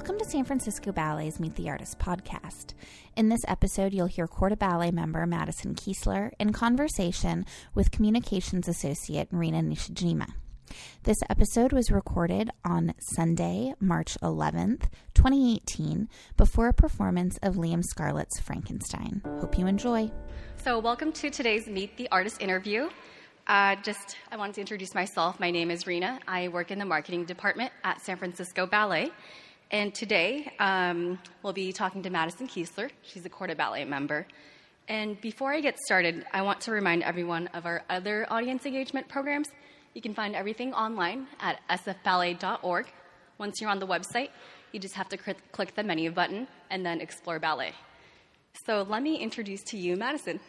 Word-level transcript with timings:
Welcome 0.00 0.18
to 0.18 0.24
San 0.24 0.46
Francisco 0.46 0.92
Ballet's 0.92 1.38
Meet 1.38 1.56
the 1.56 1.68
Artist 1.68 1.98
podcast. 1.98 2.72
In 3.16 3.28
this 3.28 3.42
episode, 3.46 3.92
you'll 3.92 4.06
hear 4.06 4.26
Corps 4.26 4.48
de 4.48 4.56
Ballet 4.56 4.90
member 4.90 5.26
Madison 5.26 5.74
Keesler 5.74 6.30
in 6.38 6.54
conversation 6.54 7.44
with 7.74 7.90
communications 7.90 8.66
associate 8.66 9.28
Rena 9.30 9.60
Nishijima. 9.60 10.32
This 11.02 11.18
episode 11.28 11.74
was 11.74 11.90
recorded 11.90 12.48
on 12.64 12.94
Sunday, 12.98 13.74
March 13.78 14.16
11th, 14.22 14.84
2018, 15.12 16.08
before 16.38 16.68
a 16.68 16.72
performance 16.72 17.38
of 17.42 17.56
Liam 17.56 17.84
Scarlett's 17.84 18.40
Frankenstein. 18.40 19.20
Hope 19.38 19.58
you 19.58 19.66
enjoy. 19.66 20.10
So, 20.64 20.78
welcome 20.78 21.12
to 21.12 21.28
today's 21.28 21.66
Meet 21.66 21.98
the 21.98 22.08
Artist 22.10 22.40
interview. 22.40 22.88
Uh, 23.46 23.76
just, 23.82 24.16
I 24.32 24.38
wanted 24.38 24.54
to 24.54 24.60
introduce 24.62 24.94
myself. 24.94 25.38
My 25.38 25.50
name 25.50 25.70
is 25.70 25.86
Rena. 25.86 26.20
I 26.26 26.48
work 26.48 26.70
in 26.70 26.78
the 26.78 26.86
marketing 26.86 27.26
department 27.26 27.70
at 27.84 28.00
San 28.00 28.16
Francisco 28.16 28.64
Ballet. 28.64 29.12
And 29.72 29.94
today, 29.94 30.52
um, 30.58 31.20
we'll 31.44 31.52
be 31.52 31.72
talking 31.72 32.02
to 32.02 32.10
Madison 32.10 32.48
Keesler. 32.48 32.90
She's 33.02 33.24
a 33.24 33.28
Corps 33.28 33.54
Ballet 33.54 33.84
member. 33.84 34.26
And 34.88 35.20
before 35.20 35.52
I 35.52 35.60
get 35.60 35.78
started, 35.78 36.26
I 36.32 36.42
want 36.42 36.60
to 36.62 36.72
remind 36.72 37.04
everyone 37.04 37.46
of 37.54 37.66
our 37.66 37.84
other 37.88 38.26
audience 38.30 38.66
engagement 38.66 39.06
programs. 39.06 39.48
You 39.94 40.02
can 40.02 40.12
find 40.12 40.34
everything 40.34 40.74
online 40.74 41.28
at 41.38 41.60
sfballet.org. 41.70 42.86
Once 43.38 43.60
you're 43.60 43.70
on 43.70 43.78
the 43.78 43.86
website, 43.86 44.30
you 44.72 44.80
just 44.80 44.94
have 44.96 45.08
to 45.10 45.16
cl- 45.16 45.36
click 45.52 45.76
the 45.76 45.84
menu 45.84 46.10
button 46.10 46.48
and 46.70 46.84
then 46.84 47.00
explore 47.00 47.38
ballet. 47.38 47.72
So 48.66 48.84
let 48.88 49.04
me 49.04 49.18
introduce 49.18 49.62
to 49.64 49.76
you 49.76 49.96
Madison. 49.96 50.40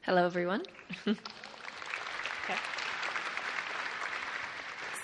Hello, 0.00 0.26
everyone. 0.26 0.64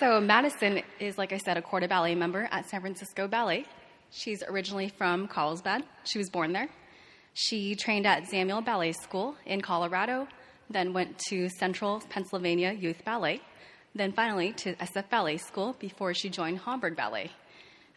So, 0.00 0.20
Madison 0.20 0.82
is, 1.00 1.18
like 1.18 1.32
I 1.32 1.38
said, 1.38 1.56
a 1.56 1.80
de 1.80 1.88
Ballet 1.88 2.14
member 2.14 2.48
at 2.52 2.70
San 2.70 2.80
Francisco 2.80 3.26
Ballet. 3.26 3.64
She's 4.12 4.44
originally 4.44 4.90
from 4.90 5.26
Carlsbad. 5.26 5.82
She 6.04 6.18
was 6.18 6.30
born 6.30 6.52
there. 6.52 6.68
She 7.34 7.74
trained 7.74 8.06
at 8.06 8.28
Samuel 8.28 8.60
Ballet 8.60 8.92
School 8.92 9.34
in 9.44 9.60
Colorado, 9.60 10.28
then 10.70 10.92
went 10.92 11.18
to 11.30 11.48
Central 11.48 12.00
Pennsylvania 12.10 12.72
Youth 12.72 13.04
Ballet, 13.04 13.40
then 13.92 14.12
finally 14.12 14.52
to 14.52 14.74
SF 14.74 15.10
Ballet 15.10 15.36
School 15.36 15.74
before 15.80 16.14
she 16.14 16.28
joined 16.28 16.60
Hamburg 16.60 16.94
Ballet. 16.94 17.32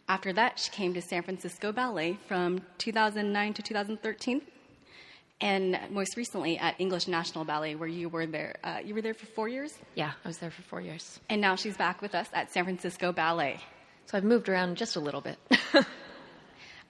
After 0.08 0.32
that, 0.32 0.58
she 0.58 0.72
came 0.72 0.94
to 0.94 1.02
San 1.02 1.22
Francisco 1.22 1.70
Ballet 1.70 2.18
from 2.26 2.62
2009 2.78 3.54
to 3.54 3.62
2013 3.62 4.42
and 5.42 5.78
most 5.90 6.16
recently 6.16 6.56
at 6.56 6.76
English 6.78 7.06
National 7.08 7.44
Ballet, 7.44 7.74
where 7.74 7.88
you 7.88 8.08
were 8.08 8.24
there. 8.26 8.54
Uh, 8.64 8.78
you 8.82 8.94
were 8.94 9.02
there 9.02 9.12
for 9.14 9.26
four 9.26 9.48
years, 9.48 9.72
Yeah, 9.94 10.12
I 10.24 10.28
was 10.28 10.38
there 10.38 10.50
for 10.50 10.62
four 10.62 10.80
years. 10.80 11.20
and 11.28 11.40
now 11.40 11.56
she's 11.56 11.76
back 11.76 12.00
with 12.00 12.14
us 12.14 12.28
at 12.32 12.50
San 12.52 12.64
Francisco 12.64 13.12
Ballet. 13.12 13.58
So 14.06 14.16
I've 14.16 14.24
moved 14.24 14.48
around 14.48 14.76
just 14.78 14.96
a 14.96 15.00
little 15.00 15.20
bit. 15.20 15.38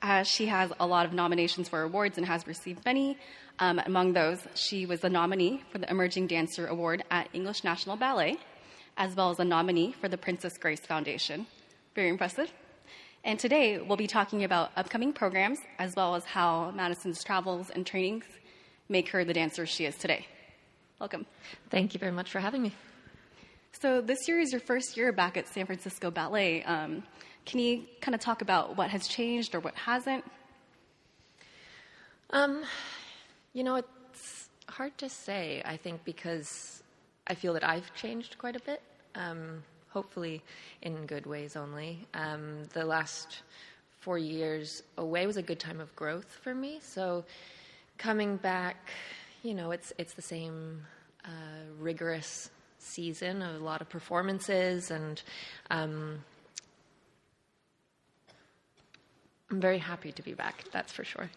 Uh, 0.05 0.25
she 0.25 0.47
has 0.47 0.73
a 0.81 0.87
lot 0.87 1.07
of 1.07 1.13
nominations 1.13 1.69
for 1.69 1.83
awards 1.83 2.19
and 2.19 2.27
has 2.27 2.45
received 2.45 2.85
many. 2.85 3.17
Um, 3.61 3.79
among 3.87 4.15
those, 4.15 4.41
she 4.55 4.85
was 4.85 5.05
a 5.05 5.09
nominee 5.09 5.63
for 5.71 5.79
the 5.79 5.89
Emerging 5.89 6.27
Dancer 6.27 6.67
Award 6.67 7.05
at 7.09 7.29
English 7.33 7.63
National 7.63 7.97
Ballet, 7.97 8.37
as 8.97 9.15
well 9.15 9.31
as 9.31 9.39
a 9.39 9.45
nominee 9.45 9.93
for 9.93 10.09
the 10.09 10.19
Princess 10.19 10.59
Grace 10.59 10.81
Foundation. 10.81 11.47
Very 11.95 12.09
impressive. 12.09 12.53
And 13.23 13.39
today, 13.39 13.79
we'll 13.79 13.97
be 13.97 14.09
talking 14.09 14.43
about 14.43 14.73
upcoming 14.77 15.13
programs, 15.13 15.61
as 15.79 15.95
well 15.95 16.17
as 16.17 16.25
how 16.25 16.73
Madison's 16.75 17.23
travels 17.23 17.71
and 17.71 17.87
trainings 17.87 18.25
make 18.89 19.09
her 19.11 19.25
the 19.25 19.33
dancer 19.33 19.67
she 19.67 19.85
is 19.85 19.97
today. 19.97 20.27
Welcome. 20.99 21.27
Thank 21.71 21.95
you 21.95 22.01
very 22.01 22.13
much 22.13 22.31
for 22.31 22.41
having 22.41 22.63
me. 22.63 22.73
So, 23.81 24.01
this 24.01 24.29
year 24.29 24.39
is 24.39 24.53
your 24.53 24.61
first 24.61 24.97
year 24.97 25.13
back 25.13 25.37
at 25.37 25.49
San 25.49 25.67
Francisco 25.67 26.11
Ballet. 26.11 26.63
Um, 26.63 27.03
can 27.45 27.59
you 27.59 27.85
kind 28.01 28.15
of 28.15 28.21
talk 28.21 28.43
about 28.43 28.77
what 28.77 28.91
has 28.91 29.09
changed 29.09 29.55
or 29.55 29.61
what 29.61 29.75
hasn't? 29.75 30.25
Um, 32.31 32.63
you 33.53 33.65
know, 33.65 33.77
it's 33.77 34.49
hard 34.69 34.97
to 34.99 35.09
say, 35.09 35.63
I 35.65 35.77
think, 35.77 36.05
because 36.05 36.83
I 37.27 37.35
feel 37.35 37.55
that 37.55 37.69
I've 37.69 37.93
changed 37.95 38.39
quite 38.39 38.57
a 38.57 38.61
bit, 38.61 38.83
um, 39.15 39.63
hopefully 39.89 40.43
in 40.83 41.07
good 41.07 41.27
ways 41.27 41.57
only. 41.57 42.07
Um, 42.15 42.65
the 42.73 42.85
last 42.85 43.43
four 44.01 44.19
years 44.19 44.83
away 44.97 45.27
was 45.27 45.37
a 45.37 45.43
good 45.43 45.61
time 45.61 45.81
of 45.81 45.95
growth 45.95 46.39
for 46.43 46.55
me. 46.55 46.79
So 46.83 47.25
coming 48.03 48.37
back, 48.37 48.91
you 49.45 49.55
know, 49.55 49.71
it's, 49.71 49.93
it's 49.97 50.15
the 50.15 50.23
same 50.23 50.85
uh, 51.25 51.29
rigorous 51.79 52.51
season, 52.79 53.43
of 53.43 53.61
a 53.61 53.65
lot 53.65 53.81
of 53.81 53.89
performances 53.89 54.91
and. 54.91 55.23
Um, 55.71 56.25
I'm 59.51 59.61
very 59.61 59.77
happy 59.77 60.13
to 60.13 60.23
be 60.23 60.33
back, 60.33 60.65
that's 60.73 60.91
for 60.91 61.05
sure. 61.05 61.29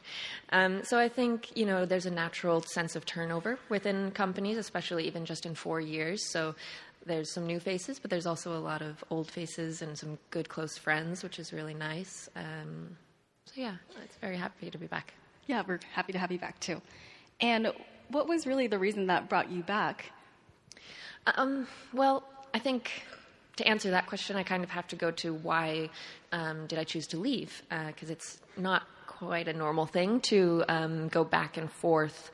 Um, 0.53 0.85
so 0.85 0.97
I 0.97 1.09
think, 1.09 1.51
you 1.57 1.65
know, 1.65 1.85
there's 1.85 2.05
a 2.05 2.11
natural 2.11 2.61
sense 2.61 2.95
of 2.95 3.05
turnover 3.05 3.59
within 3.67 4.09
companies, 4.11 4.57
especially 4.57 5.05
even 5.05 5.25
just 5.25 5.45
in 5.45 5.53
four 5.53 5.81
years. 5.81 6.31
So 6.31 6.55
there's 7.05 7.29
some 7.29 7.45
new 7.45 7.59
faces, 7.59 7.99
but 7.99 8.09
there's 8.09 8.25
also 8.25 8.57
a 8.57 8.63
lot 8.71 8.81
of 8.81 9.03
old 9.09 9.29
faces 9.29 9.81
and 9.81 9.97
some 9.97 10.17
good 10.29 10.47
close 10.47 10.77
friends, 10.77 11.23
which 11.23 11.39
is 11.39 11.51
really 11.51 11.73
nice. 11.73 12.29
Um, 12.37 12.95
so 13.47 13.59
yeah, 13.59 13.75
it's 14.01 14.15
very 14.21 14.37
happy 14.37 14.71
to 14.71 14.77
be 14.77 14.87
back. 14.87 15.13
Yeah, 15.47 15.63
we're 15.67 15.79
happy 15.93 16.13
to 16.13 16.19
have 16.19 16.31
you 16.31 16.39
back 16.39 16.59
too. 16.59 16.81
And 17.39 17.71
what 18.09 18.27
was 18.27 18.47
really 18.47 18.67
the 18.67 18.79
reason 18.79 19.07
that 19.07 19.29
brought 19.29 19.51
you 19.51 19.61
back? 19.63 20.11
Um, 21.27 21.67
well, 21.93 22.23
I 22.53 22.59
think 22.59 22.91
to 23.57 23.67
answer 23.67 23.91
that 23.91 24.07
question, 24.07 24.35
I 24.35 24.43
kind 24.43 24.63
of 24.63 24.69
have 24.69 24.87
to 24.87 24.95
go 24.95 25.11
to 25.11 25.33
why 25.33 25.89
um, 26.31 26.67
did 26.67 26.79
I 26.79 26.83
choose 26.83 27.07
to 27.07 27.17
leave? 27.17 27.61
Because 27.69 28.09
uh, 28.09 28.13
it's 28.13 28.39
not 28.57 28.83
quite 29.07 29.47
a 29.47 29.53
normal 29.53 29.85
thing 29.85 30.19
to 30.21 30.63
um, 30.67 31.07
go 31.07 31.23
back 31.23 31.57
and 31.57 31.71
forth 31.71 32.31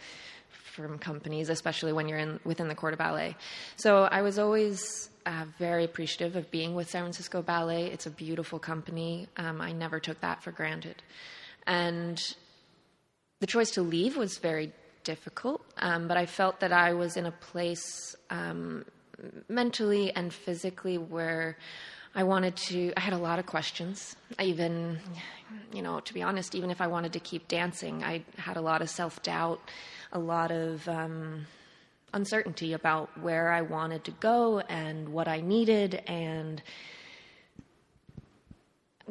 from 0.49 0.97
companies, 0.97 1.49
especially 1.49 1.93
when 1.93 2.07
you're 2.07 2.17
in 2.17 2.39
within 2.43 2.67
the 2.67 2.75
Corps 2.75 2.91
de 2.91 2.97
Ballet. 2.97 3.35
So 3.75 4.03
I 4.03 4.21
was 4.21 4.39
always 4.39 5.09
uh, 5.25 5.45
very 5.59 5.83
appreciative 5.83 6.35
of 6.35 6.49
being 6.49 6.73
with 6.73 6.89
San 6.89 7.03
Francisco 7.03 7.41
Ballet. 7.41 7.87
It's 7.87 8.05
a 8.05 8.09
beautiful 8.11 8.57
company. 8.57 9.27
Um, 9.37 9.61
I 9.61 9.73
never 9.73 9.99
took 9.99 10.21
that 10.21 10.41
for 10.41 10.51
granted, 10.51 11.01
and 11.67 12.21
the 13.41 13.47
choice 13.47 13.71
to 13.71 13.81
leave 13.81 14.15
was 14.15 14.37
very 14.37 14.71
difficult. 15.03 15.65
Um, 15.77 16.07
but 16.07 16.15
I 16.15 16.25
felt 16.25 16.59
that 16.61 16.71
I 16.71 16.93
was 16.93 17.17
in 17.17 17.25
a 17.25 17.31
place 17.31 18.15
um, 18.29 18.85
mentally 19.49 20.15
and 20.15 20.31
physically 20.31 20.97
where 20.97 21.57
I 22.13 22.23
wanted 22.23 22.55
to, 22.67 22.93
I 22.95 22.99
had 22.99 23.13
a 23.13 23.17
lot 23.17 23.39
of 23.39 23.47
questions. 23.47 24.15
I 24.37 24.43
even, 24.43 24.99
you 25.73 25.81
know, 25.81 25.99
to 26.01 26.13
be 26.13 26.21
honest, 26.21 26.53
even 26.55 26.69
if 26.69 26.81
I 26.81 26.87
wanted 26.87 27.13
to 27.13 27.19
keep 27.19 27.47
dancing, 27.47 28.03
I 28.03 28.23
had 28.37 28.57
a 28.57 28.61
lot 28.61 28.81
of 28.81 28.89
self 28.89 29.23
doubt, 29.23 29.59
a 30.11 30.19
lot 30.19 30.51
of 30.51 30.87
um, 30.87 31.47
uncertainty 32.13 32.73
about 32.73 33.09
where 33.19 33.51
I 33.51 33.61
wanted 33.61 34.03
to 34.03 34.11
go 34.11 34.59
and 34.59 35.09
what 35.09 35.27
I 35.27 35.41
needed. 35.41 36.03
And 36.05 36.61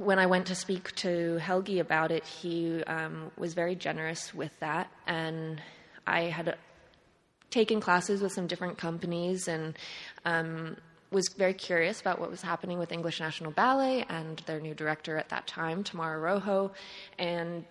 when 0.00 0.18
I 0.18 0.24
went 0.24 0.46
to 0.46 0.54
speak 0.54 0.94
to 0.96 1.36
Helgi 1.36 1.78
about 1.78 2.10
it, 2.10 2.24
he 2.24 2.82
um, 2.84 3.30
was 3.36 3.52
very 3.52 3.74
generous 3.74 4.32
with 4.32 4.58
that. 4.60 4.90
And 5.06 5.60
I 6.06 6.22
had 6.22 6.56
taken 7.50 7.80
classes 7.80 8.22
with 8.22 8.32
some 8.32 8.46
different 8.46 8.78
companies 8.78 9.46
and 9.46 9.76
um, 10.24 10.78
was 11.10 11.28
very 11.36 11.52
curious 11.52 12.00
about 12.00 12.18
what 12.18 12.30
was 12.30 12.40
happening 12.40 12.78
with 12.78 12.92
English 12.92 13.20
National 13.20 13.50
Ballet 13.50 14.06
and 14.08 14.38
their 14.46 14.58
new 14.58 14.72
director 14.72 15.18
at 15.18 15.28
that 15.28 15.46
time, 15.46 15.84
Tamara 15.84 16.18
Rojo, 16.18 16.72
and 17.18 17.66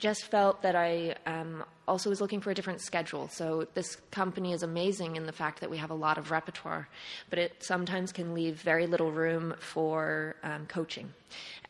just 0.00 0.24
felt 0.24 0.62
that 0.62 0.74
I 0.74 1.14
um, 1.26 1.64
also 1.86 2.10
was 2.10 2.20
looking 2.20 2.40
for 2.40 2.50
a 2.50 2.54
different 2.54 2.80
schedule. 2.80 3.28
So 3.28 3.68
this 3.74 3.96
company 4.10 4.52
is 4.52 4.62
amazing 4.62 5.16
in 5.16 5.26
the 5.26 5.32
fact 5.32 5.60
that 5.60 5.70
we 5.70 5.76
have 5.76 5.90
a 5.90 5.94
lot 5.94 6.18
of 6.18 6.30
repertoire, 6.30 6.88
but 7.28 7.38
it 7.38 7.62
sometimes 7.62 8.10
can 8.10 8.34
leave 8.34 8.60
very 8.60 8.86
little 8.86 9.12
room 9.12 9.54
for 9.60 10.34
um, 10.42 10.66
coaching. 10.66 11.12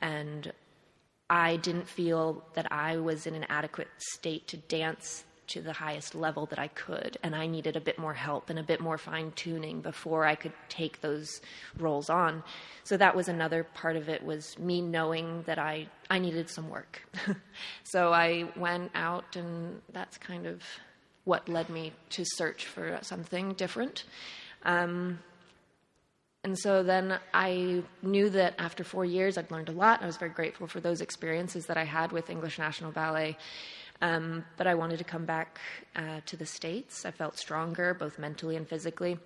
And 0.01 0.53
I 1.29 1.57
didn't 1.57 1.89
feel 1.89 2.43
that 2.55 2.73
I 2.73 2.97
was 2.97 3.27
in 3.27 3.35
an 3.35 3.45
adequate 3.49 3.89
state 3.99 4.47
to 4.49 4.57
dance 4.57 5.25
to 5.51 5.61
the 5.61 5.73
highest 5.73 6.15
level 6.15 6.47
that 6.47 6.59
I 6.59 6.69
could, 6.69 7.17
and 7.23 7.35
I 7.35 7.47
needed 7.47 7.77
a 7.77 7.81
bit 7.81 7.99
more 7.99 8.15
help 8.15 8.51
and 8.51 8.59
a 8.59 8.63
bit 8.63 8.81
more 8.81 8.99
fine 8.99 9.33
tuning 9.33 9.81
before 9.81 10.25
I 10.25 10.35
could 10.35 10.53
take 10.69 11.01
those 11.01 11.41
roles 11.79 12.11
on. 12.11 12.43
So 12.85 12.97
that 12.97 13.15
was 13.15 13.29
another 13.29 13.65
part 13.65 13.97
of 13.97 14.09
it 14.09 14.23
was 14.23 14.59
me 14.59 14.81
knowing 14.81 15.43
that 15.47 15.59
I 15.59 15.89
I 16.09 16.19
needed 16.19 16.51
some 16.51 16.69
work. 16.69 17.03
so 17.85 18.13
I 18.13 18.49
went 18.57 18.91
out, 18.95 19.37
and 19.37 19.81
that's 19.93 20.19
kind 20.19 20.47
of 20.47 20.63
what 21.25 21.49
led 21.49 21.69
me 21.69 21.93
to 22.11 22.25
search 22.25 22.67
for 22.67 22.99
something 23.03 23.55
different. 23.55 24.05
Um, 24.65 25.21
and 26.43 26.59
so 26.59 26.83
then 26.83 27.19
I 27.35 27.83
knew 28.03 28.31
that 28.31 28.55
after 28.59 28.83
four 28.83 29.05
years, 29.05 29.37
I'd 29.37 29.51
learned 29.51 29.69
a 29.69 29.73
lot. 29.73 30.03
I 30.03 30.07
was 30.07 30.17
very 30.17 30.31
grateful 30.31 30.67
for 30.67 30.81
those 30.81 31.03
experiences 31.03 31.67
that 31.67 31.77
I 31.77 31.85
had 31.85 32.13
with 32.13 32.31
English 32.31 32.59
National 32.59 32.91
Ballet. 32.91 33.37
Um, 34.03 34.45
but 34.57 34.67
I 34.67 34.75
wanted 34.75 34.99
to 34.99 35.05
come 35.05 35.27
back 35.27 35.61
uh, 35.95 36.21
to 36.27 36.37
the 36.37 36.47
States. 36.47 37.05
I 37.05 37.11
felt 37.11 37.39
stronger, 37.39 37.95
both 37.95 38.19
mentally 38.19 38.57
and 38.57 38.67
physically. 38.67 39.19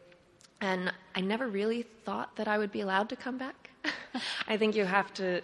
And 0.60 0.92
I 1.14 1.20
never 1.20 1.46
really 1.46 1.82
thought 2.04 2.36
that 2.36 2.48
I 2.48 2.58
would 2.58 2.72
be 2.72 2.80
allowed 2.80 3.08
to 3.10 3.16
come 3.16 3.38
back. 3.38 3.70
I 4.48 4.56
think 4.56 4.74
you 4.74 4.84
have 4.84 5.12
to 5.14 5.42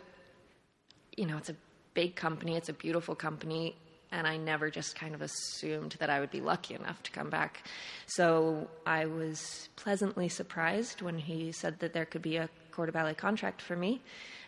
you 1.16 1.26
know, 1.26 1.36
it's 1.36 1.50
a 1.50 1.56
big 1.94 2.16
company, 2.16 2.56
it's 2.56 2.68
a 2.68 2.72
beautiful 2.72 3.14
company, 3.14 3.76
and 4.12 4.26
I 4.26 4.36
never 4.36 4.70
just 4.70 4.96
kind 4.96 5.14
of 5.14 5.22
assumed 5.22 5.96
that 5.98 6.10
I 6.10 6.18
would 6.18 6.30
be 6.30 6.40
lucky 6.40 6.74
enough 6.74 7.02
to 7.04 7.10
come 7.10 7.30
back. 7.30 7.62
So 8.06 8.68
I 8.86 9.06
was 9.06 9.68
pleasantly 9.76 10.28
surprised 10.28 11.02
when 11.02 11.18
he 11.18 11.52
said 11.52 11.78
that 11.80 11.92
there 11.92 12.06
could 12.06 12.22
be 12.22 12.36
a 12.36 12.48
Corps 12.72 12.86
de 12.86 12.92
Ballet 12.92 13.14
contract 13.14 13.60
for 13.62 13.76
me, 13.76 14.00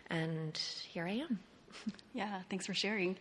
and 0.09 0.57
here 0.89 1.07
I 1.07 1.13
am. 1.13 1.39
Yeah, 2.13 2.41
thanks 2.51 2.67
for 2.67 2.75
sharing. 2.75 3.17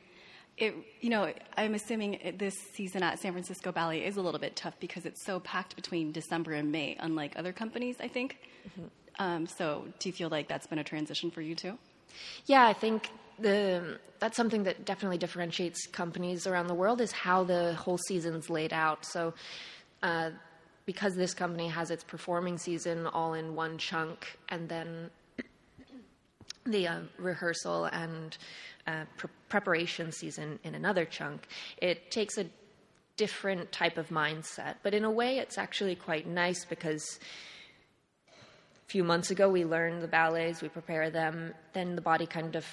It, 0.59 0.75
you 1.01 1.11
know, 1.11 1.33
I'm 1.57 1.75
assuming 1.75 2.35
this 2.39 2.55
season 2.75 3.03
at 3.03 3.19
San 3.19 3.33
Francisco 3.33 3.73
Ballet 3.73 4.05
is 4.05 4.17
a 4.17 4.21
little 4.21 4.39
bit 4.39 4.55
tough 4.55 4.79
because 4.81 5.07
it's 5.07 5.25
so 5.25 5.41
packed 5.41 5.75
between 5.77 6.13
December 6.13 6.53
and 6.53 6.71
May, 6.71 6.97
unlike 7.01 7.33
other 7.37 7.53
companies, 7.53 7.97
I 8.01 8.09
think. 8.09 8.39
Mm-hmm. 8.69 8.87
Um, 9.19 9.47
so, 9.47 9.87
do 9.99 10.09
you 10.09 10.13
feel 10.13 10.29
like 10.29 10.49
that's 10.49 10.67
been 10.67 10.79
a 10.79 10.85
transition 10.85 11.31
for 11.31 11.41
you 11.41 11.55
too? 11.55 11.79
Yeah, 12.47 12.67
I 12.67 12.73
think 12.73 13.09
the 13.39 13.99
that's 14.19 14.37
something 14.37 14.63
that 14.65 14.85
definitely 14.85 15.19
differentiates 15.19 15.87
companies 15.87 16.47
around 16.47 16.69
the 16.69 16.75
world 16.75 17.01
is 17.01 17.11
how 17.13 17.45
the 17.45 17.75
whole 17.75 17.99
season's 17.99 18.49
laid 18.49 18.73
out. 18.73 19.05
So, 19.05 19.35
uh, 20.03 20.31
because 20.87 21.15
this 21.15 21.35
company 21.35 21.69
has 21.69 21.91
its 21.91 22.05
performing 22.05 22.59
season 22.59 23.07
all 23.07 23.35
in 23.35 23.55
one 23.55 23.79
chunk, 23.79 24.39
and 24.49 24.69
then 24.69 25.11
the 26.65 26.87
uh, 26.87 27.01
rehearsal 27.19 27.87
and 27.87 28.37
uh, 28.87 29.05
pre- 29.17 29.31
preparation 29.49 30.13
season 30.13 30.59
in 30.65 30.75
another 30.75 31.05
chunk, 31.05 31.47
it 31.79 32.11
takes 32.11 32.39
a 32.39 32.47
different 33.17 33.71
type 33.73 33.99
of 33.99 34.09
mindset. 34.09 34.77
But 34.83 34.95
in 34.95 35.05
a 35.05 35.11
way, 35.11 35.39
it's 35.39 35.59
actually 35.59 35.95
quite 35.95 36.27
nice 36.27 36.65
because 36.65 37.21
a 38.29 38.89
few 38.89 39.05
months 39.05 39.31
ago 39.31 39.49
we 39.49 39.65
learned 39.65 40.03
the 40.03 40.09
ballets, 40.09 40.63
we 40.63 40.69
prepare 40.69 41.11
them, 41.11 41.55
then 41.73 41.95
the 41.95 42.01
body 42.01 42.27
kind 42.27 42.57
of 42.57 42.67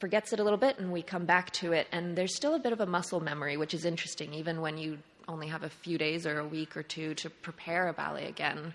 forgets 0.00 0.32
it 0.32 0.40
a 0.40 0.44
little 0.44 0.58
bit 0.58 0.78
and 0.78 0.92
we 0.92 1.02
come 1.02 1.24
back 1.24 1.50
to 1.52 1.72
it. 1.72 1.86
And 1.92 2.16
there's 2.16 2.34
still 2.34 2.54
a 2.54 2.58
bit 2.58 2.72
of 2.72 2.80
a 2.80 2.86
muscle 2.86 3.20
memory, 3.20 3.56
which 3.56 3.74
is 3.74 3.84
interesting, 3.84 4.34
even 4.34 4.60
when 4.60 4.76
you 4.78 4.98
only 5.28 5.48
have 5.48 5.64
a 5.64 5.68
few 5.68 5.98
days 5.98 6.26
or 6.26 6.38
a 6.38 6.46
week 6.46 6.76
or 6.76 6.82
two 6.82 7.14
to 7.14 7.30
prepare 7.30 7.88
a 7.88 7.92
ballet 7.92 8.26
again, 8.26 8.72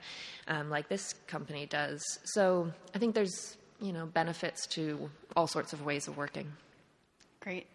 um, 0.48 0.70
like 0.70 0.90
this 0.90 1.14
company 1.28 1.66
does. 1.66 2.02
So 2.24 2.72
I 2.94 3.00
think 3.00 3.16
there's 3.16 3.58
you 3.81 3.92
know 3.92 4.06
benefits 4.06 4.68
to 4.68 5.10
all 5.36 5.48
sorts 5.48 5.74
of 5.74 5.83
ways 5.83 6.07
of 6.07 6.18
working. 6.18 6.51
Great. 7.39 7.68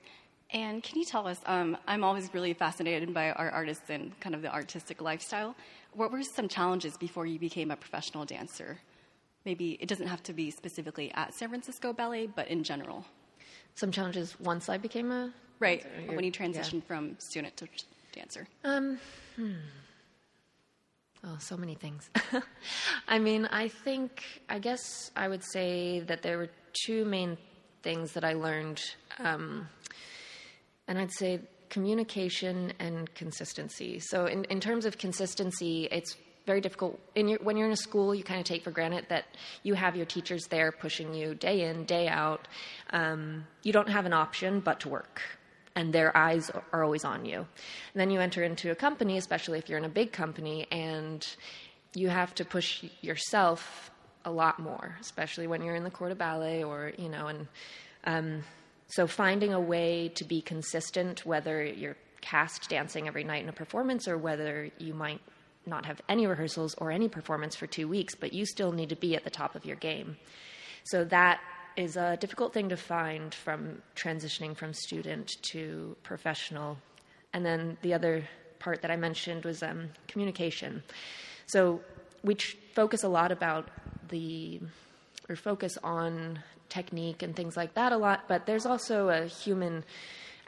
And 0.52 0.82
can 0.82 0.98
you 0.98 1.04
tell 1.04 1.26
us? 1.26 1.40
Um, 1.44 1.76
I'm 1.88 2.04
always 2.04 2.32
really 2.32 2.52
fascinated 2.52 3.12
by 3.12 3.32
our 3.32 3.50
artists 3.50 3.90
and 3.90 4.18
kind 4.20 4.34
of 4.34 4.42
the 4.42 4.52
artistic 4.52 5.02
lifestyle. 5.02 5.56
What 5.92 6.12
were 6.12 6.22
some 6.22 6.46
challenges 6.48 6.96
before 6.96 7.26
you 7.26 7.38
became 7.38 7.70
a 7.70 7.76
professional 7.76 8.24
dancer? 8.24 8.78
Maybe 9.44 9.72
it 9.80 9.88
doesn't 9.88 10.06
have 10.06 10.22
to 10.24 10.32
be 10.32 10.50
specifically 10.50 11.10
at 11.14 11.34
San 11.34 11.48
Francisco 11.48 11.92
Ballet, 11.92 12.26
but 12.26 12.48
in 12.48 12.62
general. 12.62 13.04
Some 13.74 13.90
challenges 13.90 14.38
once 14.40 14.68
I 14.68 14.78
became 14.78 15.10
a 15.10 15.32
right 15.58 15.82
dancer, 15.82 16.14
when 16.14 16.24
you 16.24 16.32
transitioned 16.32 16.82
yeah. 16.82 16.88
from 16.88 17.16
student 17.18 17.56
to 17.56 17.68
dancer. 18.12 18.46
Um, 18.64 18.98
hmm. 19.34 19.52
Oh, 21.28 21.36
so 21.40 21.56
many 21.56 21.74
things. 21.74 22.08
I 23.08 23.18
mean, 23.18 23.46
I 23.46 23.66
think, 23.66 24.22
I 24.48 24.60
guess 24.60 25.10
I 25.16 25.26
would 25.26 25.42
say 25.42 26.00
that 26.00 26.22
there 26.22 26.38
were 26.38 26.50
two 26.84 27.04
main 27.04 27.36
things 27.82 28.12
that 28.12 28.24
I 28.24 28.34
learned. 28.34 28.80
Um, 29.18 29.68
and 30.86 30.98
I'd 30.98 31.12
say 31.12 31.40
communication 31.68 32.72
and 32.78 33.12
consistency. 33.14 33.98
So, 33.98 34.26
in, 34.26 34.44
in 34.44 34.60
terms 34.60 34.86
of 34.86 34.98
consistency, 34.98 35.88
it's 35.90 36.16
very 36.46 36.60
difficult. 36.60 37.00
Your, 37.16 37.40
when 37.42 37.56
you're 37.56 37.66
in 37.66 37.72
a 37.72 37.76
school, 37.76 38.14
you 38.14 38.22
kind 38.22 38.38
of 38.38 38.46
take 38.46 38.62
for 38.62 38.70
granted 38.70 39.06
that 39.08 39.24
you 39.64 39.74
have 39.74 39.96
your 39.96 40.06
teachers 40.06 40.46
there 40.46 40.70
pushing 40.70 41.12
you 41.12 41.34
day 41.34 41.62
in, 41.62 41.86
day 41.86 42.06
out. 42.06 42.46
Um, 42.90 43.46
you 43.64 43.72
don't 43.72 43.88
have 43.88 44.06
an 44.06 44.12
option 44.12 44.60
but 44.60 44.78
to 44.80 44.88
work 44.88 45.22
and 45.76 45.92
their 45.92 46.16
eyes 46.16 46.50
are 46.72 46.82
always 46.82 47.04
on 47.04 47.24
you. 47.24 47.38
And 47.38 48.00
then 48.00 48.10
you 48.10 48.18
enter 48.18 48.42
into 48.42 48.70
a 48.70 48.74
company, 48.74 49.18
especially 49.18 49.58
if 49.58 49.68
you're 49.68 49.78
in 49.78 49.84
a 49.84 49.90
big 49.90 50.10
company, 50.10 50.66
and 50.72 51.24
you 51.94 52.08
have 52.08 52.34
to 52.36 52.44
push 52.44 52.84
yourself 53.02 53.90
a 54.24 54.30
lot 54.30 54.58
more, 54.58 54.96
especially 55.00 55.46
when 55.46 55.62
you're 55.62 55.76
in 55.76 55.84
the 55.84 55.90
Corps 55.90 56.08
de 56.08 56.14
Ballet 56.14 56.64
or, 56.64 56.92
you 56.98 57.08
know, 57.08 57.28
and 57.28 57.46
um, 58.04 58.44
so 58.88 59.06
finding 59.06 59.52
a 59.52 59.60
way 59.60 60.10
to 60.14 60.24
be 60.24 60.40
consistent, 60.40 61.24
whether 61.26 61.64
you're 61.64 61.96
cast 62.22 62.68
dancing 62.68 63.06
every 63.06 63.22
night 63.22 63.42
in 63.42 63.48
a 63.48 63.52
performance 63.52 64.08
or 64.08 64.18
whether 64.18 64.70
you 64.78 64.94
might 64.94 65.20
not 65.66 65.86
have 65.86 66.00
any 66.08 66.26
rehearsals 66.26 66.74
or 66.78 66.90
any 66.90 67.08
performance 67.08 67.54
for 67.54 67.66
two 67.66 67.86
weeks, 67.86 68.14
but 68.14 68.32
you 68.32 68.46
still 68.46 68.72
need 68.72 68.88
to 68.88 68.96
be 68.96 69.14
at 69.14 69.24
the 69.24 69.30
top 69.30 69.54
of 69.54 69.64
your 69.64 69.76
game. 69.76 70.16
So 70.84 71.04
that 71.04 71.40
is 71.76 71.96
a 71.96 72.16
difficult 72.16 72.52
thing 72.52 72.68
to 72.70 72.76
find 72.76 73.34
from 73.34 73.82
transitioning 73.94 74.56
from 74.56 74.72
student 74.72 75.36
to 75.42 75.96
professional. 76.02 76.78
And 77.32 77.44
then 77.44 77.76
the 77.82 77.94
other 77.94 78.24
part 78.58 78.82
that 78.82 78.90
I 78.90 78.96
mentioned 78.96 79.44
was 79.44 79.62
um, 79.62 79.90
communication. 80.08 80.82
So 81.46 81.80
we 82.22 82.36
focus 82.74 83.04
a 83.04 83.08
lot 83.08 83.30
about 83.30 83.68
the, 84.08 84.60
or 85.28 85.36
focus 85.36 85.78
on 85.82 86.40
technique 86.68 87.22
and 87.22 87.36
things 87.36 87.56
like 87.56 87.74
that 87.74 87.92
a 87.92 87.96
lot, 87.96 88.24
but 88.28 88.46
there's 88.46 88.66
also 88.66 89.08
a 89.08 89.26
human 89.26 89.84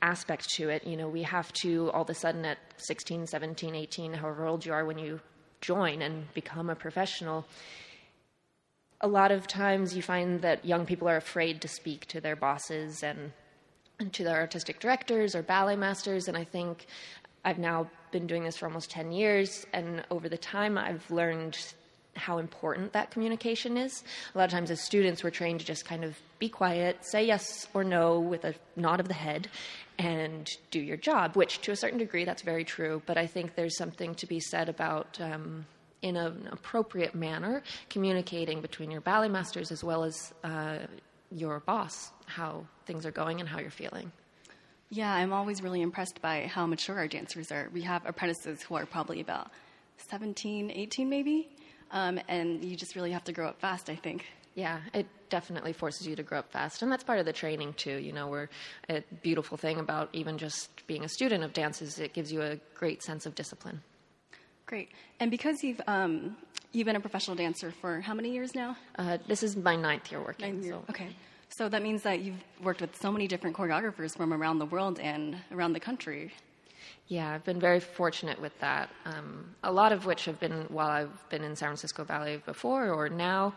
aspect 0.00 0.48
to 0.50 0.68
it. 0.68 0.86
You 0.86 0.96
know, 0.96 1.08
we 1.08 1.22
have 1.22 1.52
to 1.64 1.90
all 1.92 2.02
of 2.02 2.10
a 2.10 2.14
sudden 2.14 2.44
at 2.44 2.58
16, 2.78 3.26
17, 3.26 3.74
18, 3.74 4.14
however 4.14 4.46
old 4.46 4.64
you 4.64 4.72
are 4.72 4.84
when 4.84 4.98
you 4.98 5.20
join 5.60 6.02
and 6.02 6.32
become 6.34 6.70
a 6.70 6.74
professional, 6.74 7.46
a 9.00 9.08
lot 9.08 9.30
of 9.30 9.46
times 9.46 9.94
you 9.94 10.02
find 10.02 10.42
that 10.42 10.64
young 10.64 10.84
people 10.84 11.08
are 11.08 11.16
afraid 11.16 11.60
to 11.60 11.68
speak 11.68 12.06
to 12.06 12.20
their 12.20 12.36
bosses 12.36 13.02
and, 13.02 13.32
to 14.12 14.24
their 14.24 14.36
artistic 14.36 14.80
directors 14.80 15.34
or 15.34 15.42
ballet 15.42 15.76
masters. 15.76 16.28
And 16.28 16.36
I 16.36 16.44
think 16.44 16.86
I've 17.44 17.58
now 17.58 17.90
been 18.10 18.26
doing 18.26 18.44
this 18.44 18.56
for 18.56 18.66
almost 18.66 18.90
10 18.90 19.12
years, 19.12 19.66
and 19.72 20.04
over 20.10 20.28
the 20.28 20.38
time, 20.38 20.78
I've 20.78 21.08
learned 21.10 21.58
how 22.16 22.38
important 22.38 22.92
that 22.92 23.10
communication 23.10 23.76
is. 23.76 24.02
A 24.34 24.38
lot 24.38 24.44
of 24.44 24.50
times, 24.50 24.70
as 24.70 24.80
students, 24.80 25.22
we're 25.22 25.30
trained 25.30 25.60
to 25.60 25.66
just 25.66 25.84
kind 25.84 26.04
of 26.04 26.18
be 26.38 26.48
quiet, 26.48 26.98
say 27.04 27.24
yes 27.24 27.68
or 27.74 27.84
no 27.84 28.18
with 28.18 28.44
a 28.44 28.54
nod 28.76 28.98
of 28.98 29.08
the 29.08 29.14
head, 29.14 29.48
and 29.98 30.48
do 30.70 30.80
your 30.80 30.96
job, 30.96 31.36
which 31.36 31.60
to 31.62 31.72
a 31.72 31.76
certain 31.76 31.98
degree, 31.98 32.24
that's 32.24 32.42
very 32.42 32.64
true. 32.64 33.02
But 33.06 33.18
I 33.18 33.26
think 33.26 33.54
there's 33.54 33.76
something 33.76 34.14
to 34.16 34.26
be 34.26 34.40
said 34.40 34.68
about 34.68 35.20
um, 35.20 35.66
in 36.02 36.16
an 36.16 36.48
appropriate 36.52 37.14
manner, 37.14 37.62
communicating 37.90 38.60
between 38.60 38.90
your 38.90 39.00
ballet 39.00 39.28
masters 39.28 39.72
as 39.72 39.82
well 39.82 40.04
as 40.04 40.32
uh, 40.44 40.78
your 41.30 41.60
boss 41.60 42.12
how 42.26 42.66
things 42.86 43.04
are 43.04 43.10
going 43.10 43.40
and 43.40 43.48
how 43.48 43.58
you're 43.58 43.70
feeling. 43.70 44.12
Yeah, 44.90 45.12
I'm 45.12 45.32
always 45.32 45.62
really 45.62 45.82
impressed 45.82 46.22
by 46.22 46.46
how 46.46 46.66
mature 46.66 46.96
our 46.96 47.08
dancers 47.08 47.52
are. 47.52 47.68
We 47.72 47.82
have 47.82 48.06
apprentices 48.06 48.62
who 48.62 48.74
are 48.74 48.86
probably 48.86 49.20
about 49.20 49.50
17, 50.08 50.70
18 50.70 51.08
maybe, 51.08 51.48
um, 51.90 52.18
and 52.28 52.64
you 52.64 52.76
just 52.76 52.96
really 52.96 53.12
have 53.12 53.24
to 53.24 53.32
grow 53.32 53.48
up 53.48 53.60
fast, 53.60 53.90
I 53.90 53.96
think. 53.96 54.24
Yeah, 54.54 54.80
it 54.94 55.06
definitely 55.28 55.72
forces 55.72 56.06
you 56.06 56.16
to 56.16 56.22
grow 56.22 56.38
up 56.38 56.50
fast, 56.50 56.82
and 56.82 56.90
that's 56.90 57.04
part 57.04 57.18
of 57.18 57.26
the 57.26 57.32
training 57.32 57.74
too. 57.74 57.98
You 57.98 58.12
know, 58.12 58.28
where 58.28 58.48
a 58.88 59.02
beautiful 59.22 59.56
thing 59.56 59.78
about 59.78 60.08
even 60.12 60.38
just 60.38 60.86
being 60.86 61.04
a 61.04 61.08
student 61.08 61.44
of 61.44 61.52
dance 61.52 61.82
is 61.82 61.98
it 61.98 62.12
gives 62.14 62.32
you 62.32 62.42
a 62.42 62.56
great 62.74 63.02
sense 63.02 63.26
of 63.26 63.34
discipline. 63.34 63.82
Great. 64.68 64.90
And 65.18 65.30
because 65.30 65.64
you've 65.64 65.80
um, 65.86 66.36
you've 66.72 66.84
been 66.84 66.96
a 66.96 67.00
professional 67.00 67.34
dancer 67.34 67.72
for 67.80 68.02
how 68.02 68.12
many 68.12 68.30
years 68.30 68.54
now? 68.54 68.76
Uh, 68.98 69.16
this 69.26 69.42
is 69.42 69.56
my 69.56 69.74
ninth 69.74 70.12
year 70.12 70.20
working. 70.20 70.52
Ninth 70.52 70.64
year. 70.64 70.74
So. 70.74 70.84
Okay. 70.90 71.08
So 71.48 71.70
that 71.70 71.82
means 71.82 72.02
that 72.02 72.20
you've 72.20 72.44
worked 72.62 72.82
with 72.82 72.94
so 72.94 73.10
many 73.10 73.26
different 73.26 73.56
choreographers 73.56 74.14
from 74.14 74.34
around 74.34 74.58
the 74.58 74.66
world 74.66 75.00
and 75.00 75.38
around 75.50 75.72
the 75.72 75.80
country. 75.80 76.30
Yeah, 77.06 77.32
I've 77.32 77.44
been 77.44 77.58
very 77.58 77.80
fortunate 77.80 78.38
with 78.38 78.58
that. 78.60 78.90
Um, 79.06 79.54
a 79.64 79.72
lot 79.72 79.92
of 79.92 80.04
which 80.04 80.26
have 80.26 80.38
been 80.38 80.66
while 80.68 80.90
I've 80.90 81.28
been 81.30 81.42
in 81.42 81.56
San 81.56 81.68
Francisco 81.68 82.04
Ballet 82.04 82.42
before 82.44 82.90
or 82.90 83.08
now, 83.08 83.54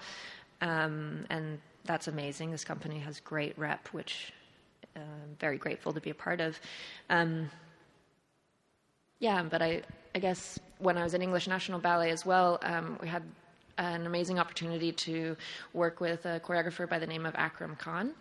um, 0.62 1.26
and 1.30 1.60
that's 1.84 2.08
amazing. 2.08 2.52
This 2.52 2.64
company 2.64 3.00
has 3.00 3.20
great 3.20 3.60
rep, 3.60 3.90
which 3.90 4.32
uh, 4.96 5.00
I'm 5.00 5.36
very 5.42 5.58
grateful 5.58 5.92
to 5.92 6.00
be 6.00 6.12
a 6.12 6.16
part 6.16 6.40
of. 6.40 6.58
Um, 7.10 7.52
yeah, 9.20 9.44
but 9.44 9.62
I, 9.62 9.82
I 10.16 10.20
guess 10.20 10.58
when 10.82 10.98
I 10.98 11.04
was 11.04 11.14
in 11.14 11.22
English 11.22 11.48
National 11.48 11.80
Ballet 11.80 12.10
as 12.12 12.26
well, 12.26 12.60
um, 12.64 12.98
we 13.02 13.08
had 13.08 13.24
an 13.78 14.06
amazing 14.06 14.40
opportunity 14.40 14.92
to 14.92 15.38
work 15.74 16.02
with 16.02 16.26
a 16.26 16.40
choreographer 16.40 16.90
by 16.90 17.00
the 17.00 17.08
name 17.08 17.26
of 17.26 17.36
Akram 17.36 17.76
Khan. 17.76 18.12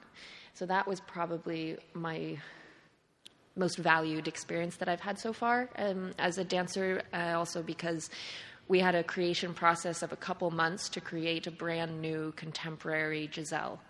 So 0.54 0.66
that 0.66 0.86
was 0.86 1.00
probably 1.00 1.76
my 1.94 2.38
most 3.56 3.78
valued 3.78 4.28
experience 4.28 4.76
that 4.76 4.88
I've 4.88 5.00
had 5.00 5.18
so 5.18 5.32
far 5.32 5.68
um, 5.76 6.12
as 6.18 6.38
a 6.38 6.44
dancer, 6.44 7.02
uh, 7.12 7.34
also 7.36 7.62
because 7.62 8.10
we 8.68 8.78
had 8.78 8.94
a 8.94 9.02
creation 9.02 9.52
process 9.52 10.02
of 10.02 10.12
a 10.12 10.16
couple 10.16 10.50
months 10.50 10.88
to 10.90 11.00
create 11.00 11.46
a 11.46 11.50
brand 11.50 12.00
new 12.00 12.32
contemporary 12.36 13.28
Giselle. 13.32 13.80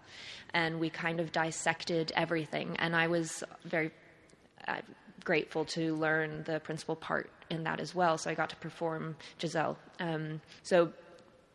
And 0.55 0.81
we 0.81 0.91
kind 0.91 1.21
of 1.21 1.33
dissected 1.33 2.13
everything. 2.17 2.77
And 2.79 2.97
I 2.97 3.07
was 3.07 3.45
very, 3.65 3.91
uh, 4.67 4.81
grateful 5.25 5.65
to 5.67 5.95
learn 5.97 6.45
the 6.45 6.61
principal 6.61 6.97
part 6.97 7.31
in 7.51 7.65
that 7.65 7.81
as 7.81 7.95
well. 7.95 8.19
So 8.19 8.31
I 8.31 8.35
got 8.35 8.51
to 8.51 8.57
perform 8.57 9.17
Giselle. 9.41 9.77
Um, 9.99 10.41
so 10.63 10.93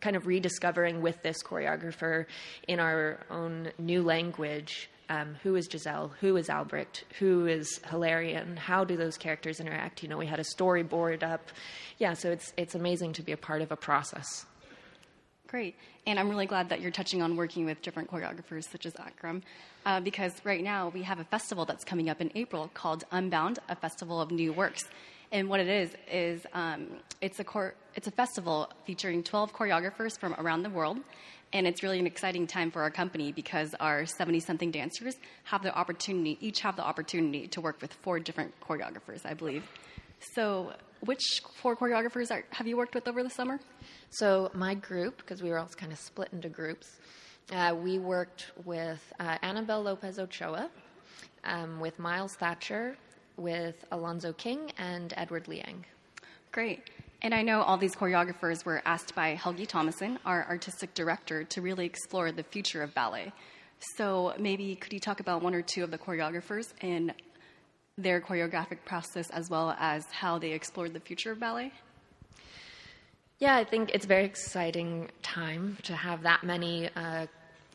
kind 0.01 0.15
of 0.15 0.27
rediscovering 0.27 1.01
with 1.01 1.21
this 1.23 1.41
choreographer 1.43 2.25
in 2.67 2.79
our 2.79 3.19
own 3.29 3.71
new 3.77 4.03
language 4.03 4.89
Um, 5.07 5.35
who 5.43 5.55
is 5.55 5.67
Giselle? 5.71 6.11
Who 6.21 6.35
is 6.35 6.49
Albrecht? 6.49 7.05
Who 7.19 7.45
is 7.45 7.79
Hilarion? 7.91 8.57
How 8.57 8.83
do 8.83 8.97
those 8.97 9.17
characters 9.17 9.59
interact? 9.59 10.01
You 10.01 10.09
know, 10.09 10.17
we 10.17 10.25
had 10.25 10.39
a 10.39 10.43
storyboard 10.57 11.21
up. 11.21 11.51
Yeah, 11.99 12.15
so 12.15 12.31
it's 12.31 12.53
it's 12.57 12.73
amazing 12.75 13.13
to 13.13 13.21
be 13.21 13.31
a 13.31 13.37
part 13.37 13.61
of 13.61 13.71
a 13.71 13.75
process. 13.75 14.45
Great. 15.55 15.75
And 16.05 16.19
I'm 16.19 16.27
really 16.27 16.47
glad 16.47 16.67
that 16.67 16.81
you're 16.81 16.91
touching 16.91 17.21
on 17.21 17.37
working 17.37 17.63
with 17.63 17.81
different 17.81 18.11
choreographers 18.11 18.69
such 18.69 18.85
as 18.85 18.93
Akram, 18.99 19.41
uh, 19.85 20.01
because 20.01 20.33
right 20.43 20.61
now 20.61 20.89
we 20.89 21.01
have 21.03 21.21
a 21.21 21.23
festival 21.23 21.63
that's 21.63 21.85
coming 21.85 22.09
up 22.09 22.19
in 22.19 22.29
April 22.35 22.69
called 22.73 23.05
Unbound, 23.13 23.59
a 23.69 23.75
festival 23.77 24.19
of 24.19 24.31
new 24.31 24.51
works. 24.51 24.83
And 25.31 25.47
what 25.47 25.61
it 25.61 25.69
is 25.69 25.91
is 26.11 26.45
um, 26.51 26.87
it's 27.21 27.39
a 27.39 27.45
chor- 27.45 27.73
it's 27.95 28.05
a 28.05 28.11
festival 28.11 28.69
featuring 28.85 29.23
12 29.23 29.53
choreographers 29.53 30.19
from 30.19 30.35
around 30.39 30.63
the 30.63 30.69
world, 30.69 30.97
and 31.53 31.65
it's 31.65 31.81
really 31.81 31.99
an 31.99 32.05
exciting 32.05 32.47
time 32.47 32.69
for 32.69 32.81
our 32.81 32.91
company 32.91 33.31
because 33.31 33.73
our 33.79 34.05
70 34.05 34.41
something 34.41 34.71
dancers 34.71 35.15
have 35.45 35.63
the 35.63 35.73
opportunity 35.73 36.37
each 36.41 36.59
have 36.59 36.75
the 36.75 36.83
opportunity 36.83 37.47
to 37.47 37.61
work 37.61 37.81
with 37.81 37.93
four 37.93 38.19
different 38.19 38.51
choreographers, 38.59 39.25
I 39.25 39.33
believe. 39.33 39.63
So, 40.33 40.73
which 41.01 41.41
four 41.61 41.75
choreographers 41.75 42.31
are, 42.31 42.43
have 42.51 42.67
you 42.67 42.77
worked 42.77 42.95
with 42.95 43.07
over 43.07 43.21
the 43.21 43.29
summer? 43.29 43.59
So 44.09 44.49
my 44.53 44.73
group, 44.75 45.17
because 45.17 45.43
we 45.43 45.49
were 45.49 45.59
all 45.59 45.67
kind 45.67 45.91
of 45.91 45.99
split 45.99 46.29
into 46.31 46.49
groups, 46.49 46.87
uh, 47.51 47.75
we 47.79 47.99
worked 47.99 48.51
with 48.63 49.01
uh, 49.19 49.37
Annabelle 49.41 49.83
Lopez 49.83 50.17
Ochoa, 50.19 50.69
um, 51.43 51.79
with 51.79 51.99
Miles 51.99 52.33
Thatcher, 52.35 52.97
with 53.37 53.85
Alonzo 53.91 54.33
King, 54.33 54.71
and 54.77 55.13
Edward 55.17 55.47
Liang. 55.47 55.85
Great. 56.51 56.89
And 57.21 57.33
I 57.33 57.41
know 57.41 57.61
all 57.61 57.77
these 57.77 57.95
choreographers 57.95 58.65
were 58.65 58.81
asked 58.85 59.15
by 59.15 59.35
Helgi 59.35 59.65
Tomasson, 59.65 60.17
our 60.25 60.45
artistic 60.47 60.93
director, 60.93 61.43
to 61.43 61.61
really 61.61 61.85
explore 61.85 62.31
the 62.31 62.43
future 62.43 62.81
of 62.81 62.93
ballet. 62.93 63.31
So 63.97 64.33
maybe 64.39 64.75
could 64.75 64.93
you 64.93 64.99
talk 64.99 65.19
about 65.19 65.41
one 65.41 65.53
or 65.53 65.61
two 65.61 65.83
of 65.83 65.91
the 65.91 65.97
choreographers 65.97 66.73
and 66.81 67.13
their 67.97 68.19
choreographic 68.19 68.83
process 68.85 69.29
as 69.29 69.49
well 69.49 69.75
as 69.79 70.05
how 70.11 70.37
they 70.37 70.51
explored 70.51 70.93
the 70.93 70.99
future 70.99 71.31
of 71.31 71.39
ballet? 71.39 71.71
Yeah, 73.39 73.55
I 73.55 73.63
think 73.65 73.91
it's 73.93 74.05
a 74.05 74.07
very 74.07 74.25
exciting 74.25 75.09
time 75.21 75.77
to 75.83 75.95
have 75.95 76.21
that 76.23 76.43
many 76.43 76.89
uh, 76.95 77.27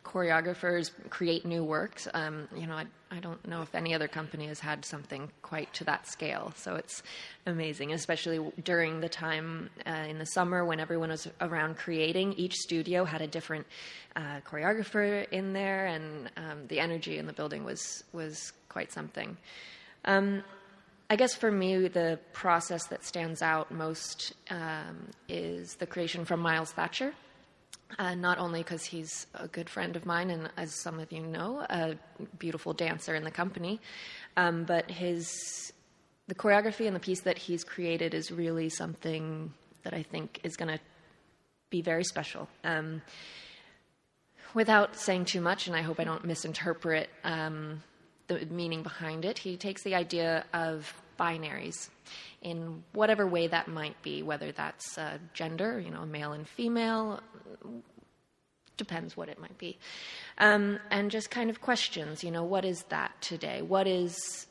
choreographers 0.04 0.90
create 1.10 1.44
new 1.44 1.62
works. 1.62 2.08
Um, 2.14 2.48
you 2.56 2.66
know, 2.66 2.74
I, 2.74 2.86
I, 3.10 3.20
don't 3.20 3.46
know 3.46 3.60
if 3.60 3.74
any 3.74 3.94
other 3.94 4.08
company 4.08 4.46
has 4.46 4.58
had 4.58 4.84
something 4.84 5.30
quite 5.42 5.72
to 5.74 5.84
that 5.84 6.06
scale. 6.06 6.52
So 6.56 6.76
it's 6.76 7.02
amazing, 7.46 7.92
especially 7.92 8.40
during 8.64 9.00
the 9.00 9.08
time 9.08 9.68
uh, 9.86 9.90
in 10.08 10.18
the 10.18 10.24
summer 10.24 10.64
when 10.64 10.80
everyone 10.80 11.10
was 11.10 11.28
around 11.42 11.76
creating. 11.76 12.32
Each 12.34 12.54
studio 12.54 13.04
had 13.04 13.20
a 13.20 13.26
different 13.26 13.66
uh, 14.16 14.40
choreographer 14.46 15.28
in 15.30 15.52
there, 15.52 15.86
and 15.86 16.30
um, 16.38 16.66
the 16.68 16.80
energy 16.80 17.18
in 17.18 17.26
the 17.26 17.34
building 17.34 17.64
was 17.64 18.02
was 18.12 18.52
quite 18.68 18.92
something. 18.92 19.36
Um, 20.04 20.42
I 21.08 21.16
guess 21.16 21.34
for 21.34 21.50
me, 21.50 21.88
the 21.88 22.20
process 22.32 22.86
that 22.86 23.04
stands 23.04 23.42
out 23.42 23.72
most 23.72 24.32
um, 24.48 25.08
is 25.28 25.74
the 25.74 25.86
creation 25.86 26.24
from 26.24 26.40
Miles 26.40 26.72
Thatcher. 26.72 27.12
Uh, 27.98 28.14
not 28.14 28.38
only 28.38 28.62
because 28.62 28.84
he's 28.84 29.26
a 29.34 29.48
good 29.48 29.68
friend 29.68 29.96
of 29.96 30.06
mine, 30.06 30.30
and 30.30 30.48
as 30.56 30.72
some 30.72 31.00
of 31.00 31.10
you 31.10 31.22
know, 31.22 31.66
a 31.68 31.96
beautiful 32.38 32.72
dancer 32.72 33.16
in 33.16 33.24
the 33.24 33.30
company, 33.32 33.80
um, 34.36 34.62
but 34.62 34.88
his 34.88 35.72
the 36.28 36.34
choreography 36.36 36.86
and 36.86 36.94
the 36.94 37.00
piece 37.00 37.22
that 37.22 37.36
he's 37.36 37.64
created 37.64 38.14
is 38.14 38.30
really 38.30 38.68
something 38.68 39.52
that 39.82 39.92
I 39.92 40.04
think 40.04 40.38
is 40.44 40.56
going 40.56 40.68
to 40.68 40.78
be 41.70 41.82
very 41.82 42.04
special. 42.04 42.48
Um, 42.62 43.02
without 44.54 44.94
saying 44.94 45.24
too 45.24 45.40
much, 45.40 45.66
and 45.66 45.74
I 45.74 45.82
hope 45.82 45.98
I 45.98 46.04
don't 46.04 46.24
misinterpret 46.24 47.10
um, 47.24 47.82
the 48.38 48.46
meaning 48.46 48.82
behind 48.82 49.24
it. 49.24 49.38
He 49.38 49.56
takes 49.56 49.82
the 49.82 49.94
idea 49.94 50.44
of 50.52 50.94
binaries 51.18 51.90
in 52.40 52.82
whatever 52.92 53.26
way 53.26 53.46
that 53.46 53.68
might 53.68 54.00
be, 54.02 54.22
whether 54.22 54.52
that's 54.52 54.96
uh, 54.96 55.18
gender, 55.34 55.78
you 55.78 55.90
know, 55.90 56.06
male 56.06 56.32
and 56.32 56.48
female, 56.48 57.20
depends 58.76 59.16
what 59.16 59.28
it 59.28 59.38
might 59.38 59.58
be. 59.58 59.78
Um, 60.38 60.78
and 60.90 61.10
just 61.10 61.30
kind 61.30 61.50
of 61.50 61.60
questions, 61.60 62.24
you 62.24 62.30
know, 62.30 62.44
what 62.44 62.64
is 62.64 62.84
that 62.84 63.12
today? 63.20 63.60
What 63.60 63.86
is 63.86 64.46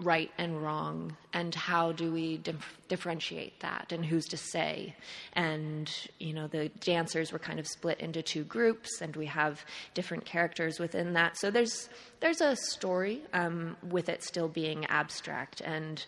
right 0.00 0.30
and 0.38 0.62
wrong 0.62 1.16
and 1.32 1.54
how 1.54 1.92
do 1.92 2.10
we 2.10 2.38
dif- 2.38 2.78
differentiate 2.88 3.58
that 3.60 3.92
and 3.92 4.04
who's 4.04 4.24
to 4.24 4.36
say 4.36 4.94
and 5.34 6.08
you 6.18 6.32
know 6.32 6.46
the 6.46 6.68
dancers 6.80 7.32
were 7.32 7.38
kind 7.38 7.60
of 7.60 7.66
split 7.66 8.00
into 8.00 8.22
two 8.22 8.42
groups 8.44 9.00
and 9.02 9.14
we 9.14 9.26
have 9.26 9.64
different 9.92 10.24
characters 10.24 10.78
within 10.78 11.12
that 11.12 11.36
so 11.36 11.50
there's 11.50 11.88
there's 12.20 12.40
a 12.40 12.56
story 12.56 13.22
um, 13.34 13.76
with 13.90 14.08
it 14.08 14.22
still 14.24 14.48
being 14.48 14.86
abstract 14.86 15.60
and 15.60 16.04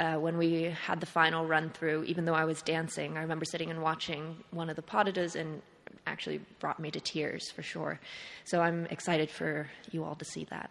uh, 0.00 0.14
when 0.14 0.38
we 0.38 0.62
had 0.62 0.98
the 0.98 1.06
final 1.06 1.44
run 1.44 1.68
through, 1.68 2.02
even 2.04 2.24
though 2.24 2.32
I 2.32 2.46
was 2.46 2.62
dancing, 2.62 3.18
I 3.18 3.20
remember 3.20 3.44
sitting 3.44 3.70
and 3.70 3.82
watching 3.82 4.34
one 4.50 4.70
of 4.70 4.76
the 4.76 4.80
pas 4.80 5.36
and 5.36 5.60
actually 6.06 6.40
brought 6.58 6.80
me 6.80 6.90
to 6.90 7.00
tears 7.00 7.50
for 7.50 7.62
sure. 7.62 8.00
So 8.44 8.62
I'm 8.62 8.86
excited 8.86 9.30
for 9.30 9.68
you 9.90 10.04
all 10.04 10.14
to 10.14 10.24
see 10.24 10.46
that. 10.50 10.70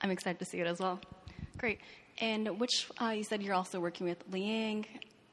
I'm 0.00 0.10
excited 0.10 0.38
to 0.38 0.46
see 0.46 0.60
it 0.60 0.66
as 0.66 0.78
well. 0.78 0.98
Great. 1.58 1.80
And 2.20 2.60
which, 2.60 2.88
uh, 3.00 3.10
you 3.10 3.24
said 3.24 3.42
you're 3.42 3.54
also 3.54 3.80
working 3.80 4.06
with 4.06 4.22
Liang. 4.30 4.86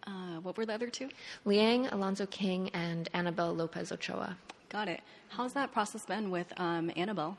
Uh, 0.05 0.39
what 0.41 0.57
were 0.57 0.65
the 0.65 0.73
other 0.73 0.89
two? 0.89 1.09
Liang, 1.45 1.87
Alonzo 1.87 2.25
King, 2.25 2.69
and 2.69 3.09
Annabelle 3.13 3.53
Lopez 3.53 3.91
Ochoa. 3.91 4.37
Got 4.69 4.87
it. 4.87 5.01
How's 5.29 5.53
that 5.53 5.71
process 5.71 6.05
been 6.05 6.31
with 6.31 6.47
um, 6.57 6.91
Annabelle? 6.95 7.37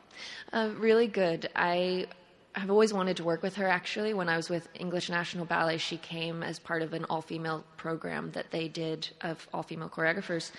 Uh, 0.52 0.70
really 0.78 1.06
good. 1.06 1.48
I 1.56 2.06
I've 2.54 2.70
always 2.70 2.92
wanted 2.92 3.18
to 3.18 3.24
work 3.24 3.42
with 3.42 3.54
her. 3.56 3.68
Actually, 3.68 4.14
when 4.14 4.28
I 4.28 4.36
was 4.36 4.48
with 4.48 4.68
English 4.74 5.10
National 5.10 5.44
Ballet, 5.44 5.78
she 5.78 5.96
came 5.96 6.42
as 6.42 6.58
part 6.58 6.82
of 6.82 6.92
an 6.92 7.04
all-female 7.04 7.62
program 7.76 8.32
that 8.32 8.50
they 8.50 8.66
did 8.66 9.08
of 9.20 9.46
all-female 9.52 9.90
choreographers, 9.90 10.50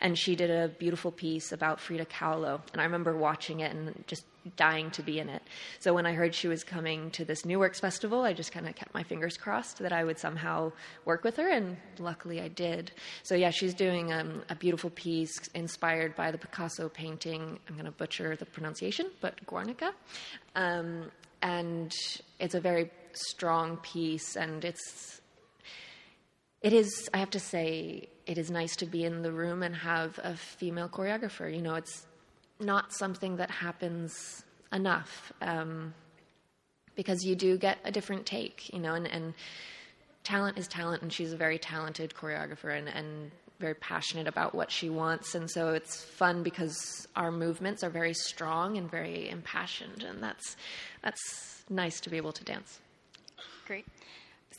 and 0.00 0.18
she 0.18 0.36
did 0.36 0.50
a 0.50 0.68
beautiful 0.68 1.10
piece 1.10 1.52
about 1.52 1.80
Frida 1.80 2.06
Kahlo. 2.06 2.60
And 2.72 2.80
I 2.82 2.84
remember 2.84 3.16
watching 3.16 3.60
it 3.60 3.74
and 3.74 4.04
just 4.06 4.24
dying 4.56 4.90
to 4.92 5.02
be 5.02 5.18
in 5.18 5.28
it. 5.28 5.42
So 5.80 5.92
when 5.94 6.06
I 6.06 6.12
heard 6.12 6.34
she 6.34 6.48
was 6.48 6.62
coming 6.62 7.10
to 7.12 7.24
this 7.24 7.44
New 7.44 7.58
Works 7.58 7.80
Festival, 7.80 8.22
I 8.22 8.32
just 8.32 8.52
kind 8.52 8.68
of 8.68 8.74
kept 8.74 8.94
my 8.94 9.02
fingers 9.02 9.36
crossed 9.36 9.78
that 9.78 9.92
I 9.92 10.04
would 10.04 10.18
somehow 10.18 10.72
work 11.04 11.24
with 11.24 11.36
her, 11.36 11.48
and 11.48 11.76
luckily 11.98 12.40
I 12.40 12.48
did. 12.48 12.92
So 13.22 13.34
yeah, 13.34 13.50
she's 13.50 13.74
doing 13.74 14.12
um, 14.12 14.42
a 14.48 14.54
beautiful 14.54 14.90
piece 14.90 15.48
inspired 15.54 16.14
by 16.14 16.30
the 16.30 16.38
Picasso 16.38 16.88
painting. 16.88 17.58
I'm 17.68 17.74
going 17.74 17.86
to 17.86 17.90
butcher 17.90 18.36
the 18.36 18.46
pronunciation, 18.46 19.10
but 19.20 19.44
Guernica. 19.46 19.92
Um, 20.54 21.10
and 21.42 21.92
it's 22.38 22.54
a 22.54 22.60
very 22.60 22.90
strong 23.12 23.76
piece, 23.78 24.36
and 24.36 24.64
it's 24.64 25.20
it 26.62 26.72
is. 26.72 27.08
I 27.12 27.18
have 27.18 27.30
to 27.30 27.40
say, 27.40 28.08
it 28.26 28.38
is 28.38 28.50
nice 28.50 28.76
to 28.76 28.86
be 28.86 29.04
in 29.04 29.22
the 29.22 29.32
room 29.32 29.62
and 29.62 29.74
have 29.74 30.18
a 30.22 30.36
female 30.36 30.88
choreographer. 30.88 31.54
You 31.54 31.62
know, 31.62 31.74
it's 31.74 32.05
not 32.58 32.92
something 32.92 33.36
that 33.36 33.50
happens 33.50 34.44
enough 34.72 35.32
um, 35.40 35.94
because 36.94 37.24
you 37.24 37.36
do 37.36 37.56
get 37.58 37.78
a 37.84 37.90
different 37.90 38.26
take. 38.26 38.72
You 38.72 38.80
know, 38.80 38.94
and, 38.94 39.06
and 39.06 39.34
talent 40.24 40.58
is 40.58 40.68
talent, 40.68 41.02
and 41.02 41.12
she's 41.12 41.32
a 41.32 41.36
very 41.36 41.58
talented 41.58 42.14
choreographer, 42.14 42.76
and, 42.76 42.88
and 42.88 43.30
very 43.58 43.74
passionate 43.74 44.26
about 44.26 44.54
what 44.54 44.70
she 44.70 44.90
wants. 44.90 45.34
And 45.34 45.50
so 45.50 45.68
it's 45.70 46.02
fun 46.02 46.42
because 46.42 47.08
our 47.16 47.30
movements 47.30 47.82
are 47.82 47.90
very 47.90 48.14
strong 48.14 48.76
and 48.76 48.90
very 48.90 49.28
impassioned. 49.28 50.02
And 50.02 50.22
that's, 50.22 50.56
that's 51.02 51.64
nice 51.70 52.00
to 52.00 52.10
be 52.10 52.16
able 52.16 52.32
to 52.32 52.44
dance. 52.44 52.80
Great. 53.66 53.86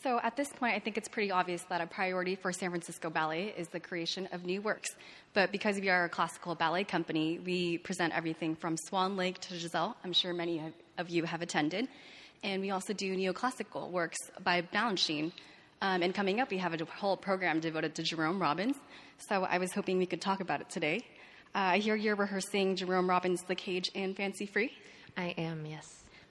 So 0.04 0.20
at 0.22 0.36
this 0.36 0.50
point, 0.50 0.76
I 0.76 0.80
think 0.80 0.98
it's 0.98 1.10
pretty 1.10 1.32
obvious 1.32 1.64
that 1.70 1.82
a 1.82 1.88
priority 1.88 2.36
for 2.36 2.52
San 2.52 2.70
Francisco 2.70 3.10
Ballet 3.10 3.54
is 3.58 3.68
the 3.70 3.80
creation 3.80 4.30
of 4.32 4.46
new 4.46 4.62
works. 4.62 4.90
But 5.34 5.52
because 5.52 5.80
we 5.80 5.90
are 5.90 6.06
a 6.06 6.10
classical 6.10 6.56
ballet 6.56 6.84
company, 6.84 7.40
we 7.40 7.80
present 7.80 8.16
everything 8.16 8.56
from 8.56 8.78
Swan 8.78 9.18
Lake 9.18 9.40
to 9.42 9.58
Giselle. 9.58 9.98
I'm 10.04 10.14
sure 10.14 10.34
many 10.34 10.62
of 10.98 11.10
you 11.10 11.24
have 11.24 11.42
attended. 11.42 11.88
And 12.44 12.62
we 12.62 12.70
also 12.70 12.94
do 12.94 13.16
neoclassical 13.16 13.90
works 13.90 14.18
by 14.44 14.62
Balanchine, 14.62 15.32
um, 15.82 16.02
and 16.02 16.14
coming 16.14 16.40
up, 16.40 16.50
we 16.50 16.58
have 16.58 16.74
a 16.74 16.86
whole 16.86 17.16
program 17.16 17.60
devoted 17.60 17.94
to 17.96 18.04
Jerome 18.04 18.42
Robbins. 18.42 18.76
So 19.30 19.44
I 19.44 19.60
was 19.60 19.72
hoping 19.74 19.98
we 20.00 20.08
could 20.08 20.22
talk 20.22 20.40
about 20.40 20.62
it 20.62 20.70
today. 20.70 21.06
Uh, 21.54 21.60
I 21.60 21.78
hear 21.78 21.96
you're 21.96 22.16
rehearsing 22.16 22.76
Jerome 22.76 23.08
Robbins' 23.08 23.44
The 23.44 23.56
Cage 23.56 23.92
and 23.94 24.16
Fancy 24.16 24.48
Free. 24.48 24.72
I 25.16 25.36
am, 25.38 25.66
yes. 25.66 25.86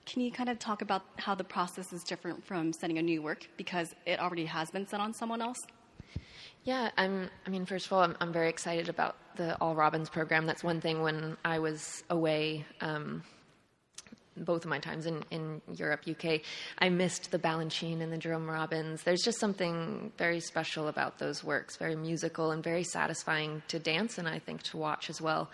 Can 0.07 0.21
you 0.21 0.31
kind 0.31 0.49
of 0.49 0.57
talk 0.57 0.81
about 0.81 1.03
how 1.17 1.35
the 1.35 1.43
process 1.43 1.91
is 1.91 2.03
different 2.03 2.45
from 2.45 2.71
setting 2.71 2.97
a 2.97 3.01
new 3.01 3.21
work 3.21 3.47
because 3.57 3.93
it 4.05 4.19
already 4.19 4.45
has 4.45 4.71
been 4.71 4.87
set 4.87 5.01
on 5.01 5.13
someone 5.13 5.41
else? 5.41 5.59
Yeah, 6.63 6.91
I'm. 6.97 7.29
I 7.45 7.49
mean, 7.49 7.65
first 7.65 7.85
of 7.85 7.93
all, 7.93 8.01
I'm, 8.01 8.15
I'm 8.21 8.33
very 8.33 8.49
excited 8.49 8.89
about 8.89 9.17
the 9.35 9.55
All 9.61 9.75
Robbins 9.75 10.09
program. 10.09 10.45
That's 10.45 10.63
one 10.63 10.81
thing 10.81 11.01
when 11.01 11.37
I 11.45 11.59
was 11.59 12.03
away 12.09 12.65
um, 12.81 13.23
both 14.37 14.63
of 14.63 14.69
my 14.69 14.79
times 14.79 15.05
in, 15.05 15.23
in 15.31 15.61
Europe, 15.73 16.01
UK, 16.09 16.41
I 16.79 16.89
missed 16.89 17.31
the 17.31 17.39
Balanchine 17.39 18.01
and 18.01 18.11
the 18.11 18.17
Jerome 18.17 18.49
Robbins. 18.49 19.03
There's 19.03 19.21
just 19.23 19.39
something 19.39 20.11
very 20.17 20.39
special 20.39 20.87
about 20.87 21.19
those 21.19 21.43
works, 21.43 21.77
very 21.77 21.95
musical 21.95 22.51
and 22.51 22.63
very 22.63 22.83
satisfying 22.83 23.61
to 23.69 23.79
dance 23.79 24.17
and 24.17 24.27
I 24.27 24.39
think 24.39 24.63
to 24.63 24.77
watch 24.77 25.09
as 25.09 25.21
well. 25.21 25.49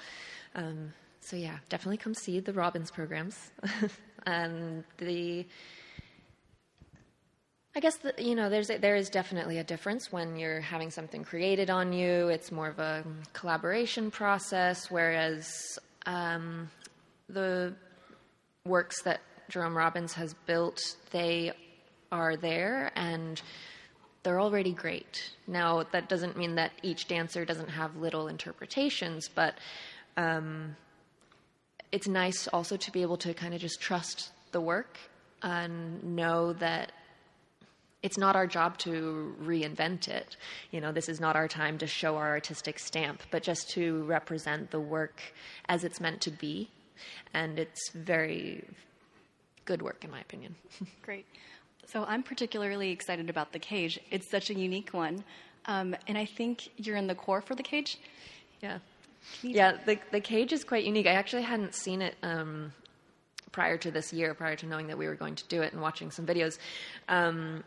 Um, 0.55 0.93
so 1.21 1.37
yeah, 1.37 1.57
definitely 1.69 1.97
come 1.97 2.13
see 2.13 2.39
the 2.39 2.53
Robbins 2.53 2.91
programs, 2.91 3.51
and 4.25 4.83
the. 4.97 5.45
I 7.75 7.79
guess 7.79 7.97
the, 7.97 8.13
you 8.19 8.35
know 8.35 8.51
there's 8.51 8.69
a, 8.69 8.77
there 8.77 8.95
is 8.95 9.09
definitely 9.09 9.57
a 9.57 9.63
difference 9.63 10.11
when 10.11 10.37
you're 10.37 10.61
having 10.61 10.91
something 10.91 11.23
created 11.23 11.71
on 11.71 11.91
you. 11.91 12.27
It's 12.27 12.51
more 12.51 12.67
of 12.67 12.77
a 12.77 13.03
collaboration 13.33 14.11
process, 14.11 14.91
whereas 14.91 15.51
um, 16.05 16.69
the 17.29 17.73
works 18.65 19.01
that 19.03 19.21
Jerome 19.49 19.75
Robbins 19.75 20.13
has 20.13 20.33
built, 20.45 20.79
they 21.11 21.51
are 22.11 22.37
there 22.37 22.91
and 22.95 23.41
they're 24.23 24.39
already 24.39 24.71
great. 24.71 25.31
Now, 25.47 25.83
that 25.91 26.07
doesn't 26.07 26.37
mean 26.37 26.55
that 26.55 26.71
each 26.81 27.07
dancer 27.07 27.43
doesn't 27.43 27.69
have 27.69 27.95
little 27.97 28.27
interpretations, 28.27 29.29
but 29.33 29.55
um, 30.15 30.75
it's 31.93 32.07
nice 32.07 32.47
also 32.47 32.75
to 32.75 32.91
be 32.91 33.03
able 33.03 33.17
to 33.17 33.35
kind 33.35 33.53
of 33.53 33.61
just 33.61 33.79
trust 33.79 34.31
the 34.51 34.59
work 34.59 34.97
and 35.43 36.03
know 36.03 36.51
that 36.53 36.91
it's 38.01 38.17
not 38.17 38.35
our 38.35 38.47
job 38.47 38.79
to 38.79 39.35
reinvent 39.39 40.07
it. 40.07 40.35
You 40.71 40.81
know, 40.81 40.91
this 40.91 41.07
is 41.07 41.21
not 41.21 41.35
our 41.35 41.47
time 41.47 41.77
to 41.77 41.87
show 41.87 42.17
our 42.17 42.29
artistic 42.29 42.79
stamp, 42.79 43.21
but 43.29 43.43
just 43.43 43.69
to 43.71 44.03
represent 44.05 44.71
the 44.71 44.79
work 44.79 45.21
as 45.69 45.83
it's 45.83 46.01
meant 46.01 46.19
to 46.21 46.31
be. 46.31 46.67
And 47.31 47.59
it's 47.59 47.91
very 47.91 48.67
good 49.65 49.83
work, 49.83 50.03
in 50.03 50.09
my 50.09 50.19
opinion. 50.19 50.55
Great. 51.03 51.27
So 51.85 52.05
I'm 52.05 52.23
particularly 52.23 52.89
excited 52.89 53.29
about 53.29 53.53
the 53.53 53.59
cage. 53.59 53.99
It's 54.09 54.29
such 54.31 54.49
a 54.49 54.55
unique 54.55 54.89
one. 54.93 55.23
Um, 55.67 55.95
and 56.07 56.17
I 56.17 56.25
think 56.25 56.69
you're 56.77 56.97
in 56.97 57.05
the 57.05 57.15
corps 57.15 57.41
for 57.41 57.53
the 57.53 57.63
cage. 57.63 57.99
Yeah. 58.61 58.79
Yeah, 59.41 59.77
the, 59.85 59.99
the 60.11 60.19
cage 60.19 60.53
is 60.53 60.63
quite 60.63 60.83
unique. 60.85 61.07
I 61.07 61.13
actually 61.13 61.43
hadn't 61.43 61.75
seen 61.75 62.01
it 62.01 62.15
um, 62.23 62.73
prior 63.51 63.77
to 63.77 63.91
this 63.91 64.11
year, 64.13 64.33
prior 64.33 64.55
to 64.57 64.65
knowing 64.65 64.87
that 64.87 64.97
we 64.97 65.07
were 65.07 65.15
going 65.15 65.35
to 65.35 65.43
do 65.45 65.61
it 65.61 65.73
and 65.73 65.81
watching 65.81 66.11
some 66.11 66.25
videos. 66.25 66.57
Um, 67.07 67.63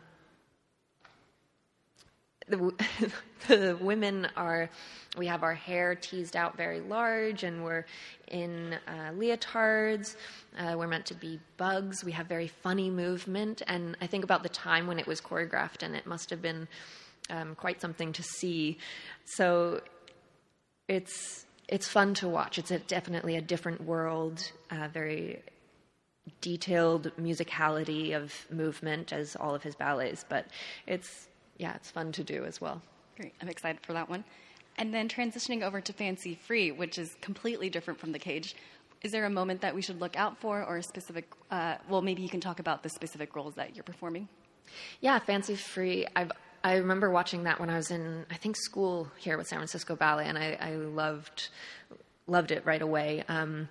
the, 2.48 2.72
the 3.48 3.78
women 3.80 4.28
are 4.36 4.70
we 5.16 5.26
have 5.26 5.42
our 5.42 5.54
hair 5.54 5.94
teased 5.94 6.36
out 6.36 6.56
very 6.56 6.80
large 6.80 7.42
and 7.42 7.64
we're 7.64 7.84
in 8.28 8.74
uh, 8.86 9.10
leotards 9.12 10.16
uh, 10.58 10.74
we're 10.76 10.86
meant 10.86 11.06
to 11.06 11.14
be 11.14 11.40
bugs 11.56 12.04
we 12.04 12.12
have 12.12 12.26
very 12.26 12.48
funny 12.48 12.90
movement 12.90 13.62
and 13.66 13.96
i 14.00 14.06
think 14.06 14.24
about 14.24 14.42
the 14.42 14.48
time 14.48 14.86
when 14.86 14.98
it 14.98 15.06
was 15.06 15.20
choreographed 15.20 15.82
and 15.82 15.96
it 15.96 16.06
must 16.06 16.30
have 16.30 16.42
been 16.42 16.68
um, 17.30 17.54
quite 17.54 17.80
something 17.80 18.12
to 18.12 18.22
see 18.22 18.78
so 19.24 19.80
it's 20.88 21.45
it's 21.68 21.88
fun 21.88 22.14
to 22.14 22.28
watch 22.28 22.58
it's 22.58 22.70
a, 22.70 22.78
definitely 22.78 23.36
a 23.36 23.40
different 23.40 23.82
world 23.82 24.52
uh, 24.70 24.88
very 24.92 25.42
detailed 26.40 27.12
musicality 27.20 28.14
of 28.14 28.46
movement 28.50 29.12
as 29.12 29.36
all 29.36 29.54
of 29.54 29.62
his 29.62 29.74
ballets 29.74 30.24
but 30.28 30.46
it's 30.86 31.28
yeah, 31.58 31.74
it's 31.74 31.90
fun 31.90 32.12
to 32.12 32.24
do 32.24 32.44
as 32.44 32.60
well. 32.60 32.82
Great. 33.16 33.34
I'm 33.40 33.48
excited 33.48 33.80
for 33.82 33.92
that 33.94 34.08
one. 34.08 34.24
And 34.78 34.92
then 34.92 35.08
transitioning 35.08 35.62
over 35.62 35.80
to 35.80 35.92
Fancy 35.92 36.34
Free, 36.34 36.70
which 36.70 36.98
is 36.98 37.16
completely 37.20 37.70
different 37.70 37.98
from 37.98 38.12
the 38.12 38.18
cage. 38.18 38.54
Is 39.02 39.12
there 39.12 39.24
a 39.24 39.30
moment 39.30 39.62
that 39.62 39.74
we 39.74 39.82
should 39.82 40.00
look 40.00 40.16
out 40.16 40.38
for, 40.38 40.62
or 40.62 40.78
a 40.78 40.82
specific? 40.82 41.30
Uh, 41.50 41.76
well, 41.88 42.02
maybe 42.02 42.22
you 42.22 42.28
can 42.28 42.40
talk 42.40 42.60
about 42.60 42.82
the 42.82 42.88
specific 42.88 43.34
roles 43.34 43.54
that 43.54 43.74
you're 43.74 43.84
performing. 43.84 44.28
Yeah, 45.00 45.18
Fancy 45.18 45.54
Free. 45.54 46.06
I've 46.14 46.32
I 46.66 46.78
remember 46.78 47.12
watching 47.12 47.44
that 47.44 47.60
when 47.60 47.70
I 47.70 47.76
was 47.76 47.92
in 47.92 48.26
I 48.28 48.34
think 48.34 48.56
school 48.56 49.08
here 49.18 49.38
with 49.38 49.46
San 49.46 49.60
Francisco 49.60 49.94
Ballet, 49.94 50.26
and 50.26 50.36
I, 50.36 50.58
I 50.60 50.70
loved 50.74 51.50
loved 52.26 52.50
it 52.50 52.66
right 52.66 52.82
away. 52.82 53.22
Um, 53.28 53.68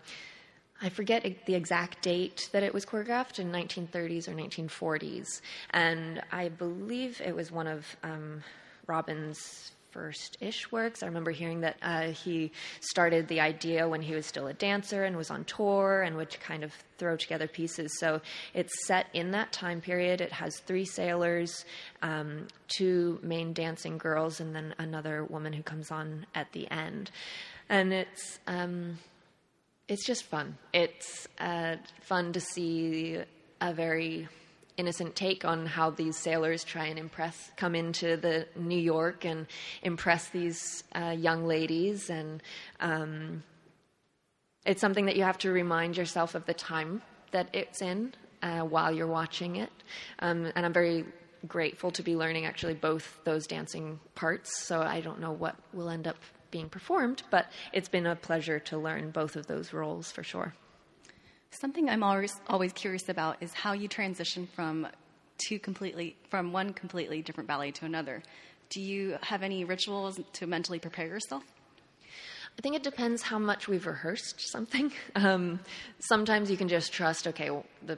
I 0.82 0.88
forget 0.88 1.26
the 1.46 1.56
exact 1.56 2.02
date 2.02 2.48
that 2.54 2.63
it 2.63 2.74
was 2.74 2.86
choreographed 2.86 3.38
in 3.38 3.52
1930s 3.52 4.30
or 4.30 4.32
1940s, 4.32 5.41
and 5.72 6.22
I 6.32 6.48
believe 6.48 7.20
it 7.20 7.36
was 7.36 7.52
one 7.52 7.67
of 7.67 7.86
um, 8.02 8.41
Robbins' 9.96 10.16
first-ish 10.16 10.72
works. 10.72 11.04
I 11.04 11.08
remember 11.08 11.32
hearing 11.32 11.62
that 11.62 11.78
uh, 11.82 12.08
he 12.08 12.52
started 12.82 13.28
the 13.28 13.40
idea 13.40 13.88
when 13.88 14.02
he 14.02 14.14
was 14.14 14.26
still 14.26 14.48
a 14.48 14.54
dancer 14.54 15.04
and 15.04 15.18
was 15.18 15.30
on 15.32 15.44
tour 15.46 16.04
and 16.04 16.16
would 16.18 16.38
kind 16.40 16.64
of 16.64 16.74
throw 16.98 17.18
together 17.18 17.48
pieces. 17.48 17.92
So 18.00 18.22
it's 18.54 18.74
set 18.86 19.08
in 19.14 19.32
that 19.32 19.52
time 19.52 19.82
period. 19.82 20.22
It 20.22 20.32
has 20.32 20.60
three 20.60 20.86
sailors, 20.86 21.66
um, 22.02 22.48
two 22.68 23.20
main 23.22 23.54
dancing 23.54 23.98
girls, 23.98 24.40
and 24.40 24.56
then 24.56 24.76
another 24.78 25.24
woman 25.24 25.54
who 25.54 25.64
comes 25.64 25.92
on 25.92 26.26
at 26.36 26.52
the 26.52 26.70
end, 26.72 27.12
and 27.70 27.94
it's. 27.94 28.40
Um, 28.48 29.00
it's 29.88 30.04
just 30.04 30.24
fun. 30.24 30.58
It's 30.74 31.28
uh, 31.40 31.76
fun 32.02 32.34
to 32.34 32.40
see 32.40 33.20
a 33.62 33.72
very 33.72 34.28
innocent 34.78 35.16
take 35.16 35.46
on 35.46 35.66
how 35.66 35.90
these 35.90 36.18
sailors 36.18 36.64
try 36.64 36.86
and 36.86 37.00
impress, 37.00 37.52
come 37.56 37.76
into 37.76 38.18
the 38.18 38.48
New 38.56 38.80
York 38.80 39.26
and 39.26 39.48
impress 39.84 40.30
these 40.30 40.84
uh, 40.94 41.16
young 41.18 41.46
ladies, 41.46 42.10
and 42.10 42.42
um, 42.80 43.44
it's 44.66 44.82
something 44.82 45.06
that 45.06 45.16
you 45.16 45.24
have 45.24 45.38
to 45.40 45.52
remind 45.52 45.98
yourself 45.98 46.36
of 46.36 46.46
the 46.46 46.54
time 46.54 47.02
that 47.32 47.50
it's 47.54 47.82
in 47.82 48.14
uh, 48.42 48.62
while 48.62 48.92
you're 48.92 49.08
watching 49.08 49.58
it. 49.58 49.72
Um, 50.20 50.52
and 50.56 50.66
I'm 50.66 50.74
very 50.74 51.06
grateful 51.48 51.92
to 51.92 52.04
be 52.04 52.16
learning 52.16 52.46
actually 52.46 52.74
both 52.74 53.20
those 53.24 53.46
dancing 53.46 54.00
parts. 54.16 54.66
So 54.66 54.82
I 54.82 55.02
don't 55.02 55.20
know 55.20 55.32
what 55.32 55.56
will 55.74 55.90
end 55.90 56.08
up 56.08 56.18
being 56.52 56.70
performed, 56.70 57.24
but 57.30 57.52
it's 57.74 57.90
been 57.90 58.08
a 58.08 58.16
pleasure 58.16 58.60
to 58.60 58.78
learn 58.78 59.12
both 59.12 59.36
of 59.36 59.48
those 59.48 59.74
roles 59.74 60.12
for 60.12 60.24
sure. 60.24 60.54
Something 61.60 61.89
I'm 61.89 62.04
always 62.04 62.36
always 62.48 62.74
curious 62.74 63.08
about 63.08 63.38
is 63.39 63.54
how 63.54 63.72
you 63.72 63.88
transition 63.88 64.48
from 64.56 64.88
two 65.38 65.58
completely 65.58 66.18
from 66.30 66.52
one 66.52 66.74
completely 66.74 67.22
different 67.22 67.48
ballet 67.48 67.72
to 67.72 67.86
another. 67.86 68.22
Do 68.70 68.82
you 68.82 69.18
have 69.22 69.41
any 69.41 69.63
rituals 69.63 70.20
to 70.34 70.48
mentally 70.48 70.80
prepare 70.80 71.08
yourself? 71.08 71.44
I 72.58 72.62
think 72.62 72.76
it 72.76 72.84
depends 72.84 73.22
how 73.22 73.39
much 73.39 73.68
we've 73.68 73.86
rehearsed 73.86 74.36
something. 74.52 74.91
Um, 75.15 75.60
sometimes 76.00 76.52
you 76.52 76.58
can 76.58 76.68
just 76.68 76.91
trust, 76.91 77.26
okay, 77.28 77.50
well, 77.50 77.65
the 77.86 77.98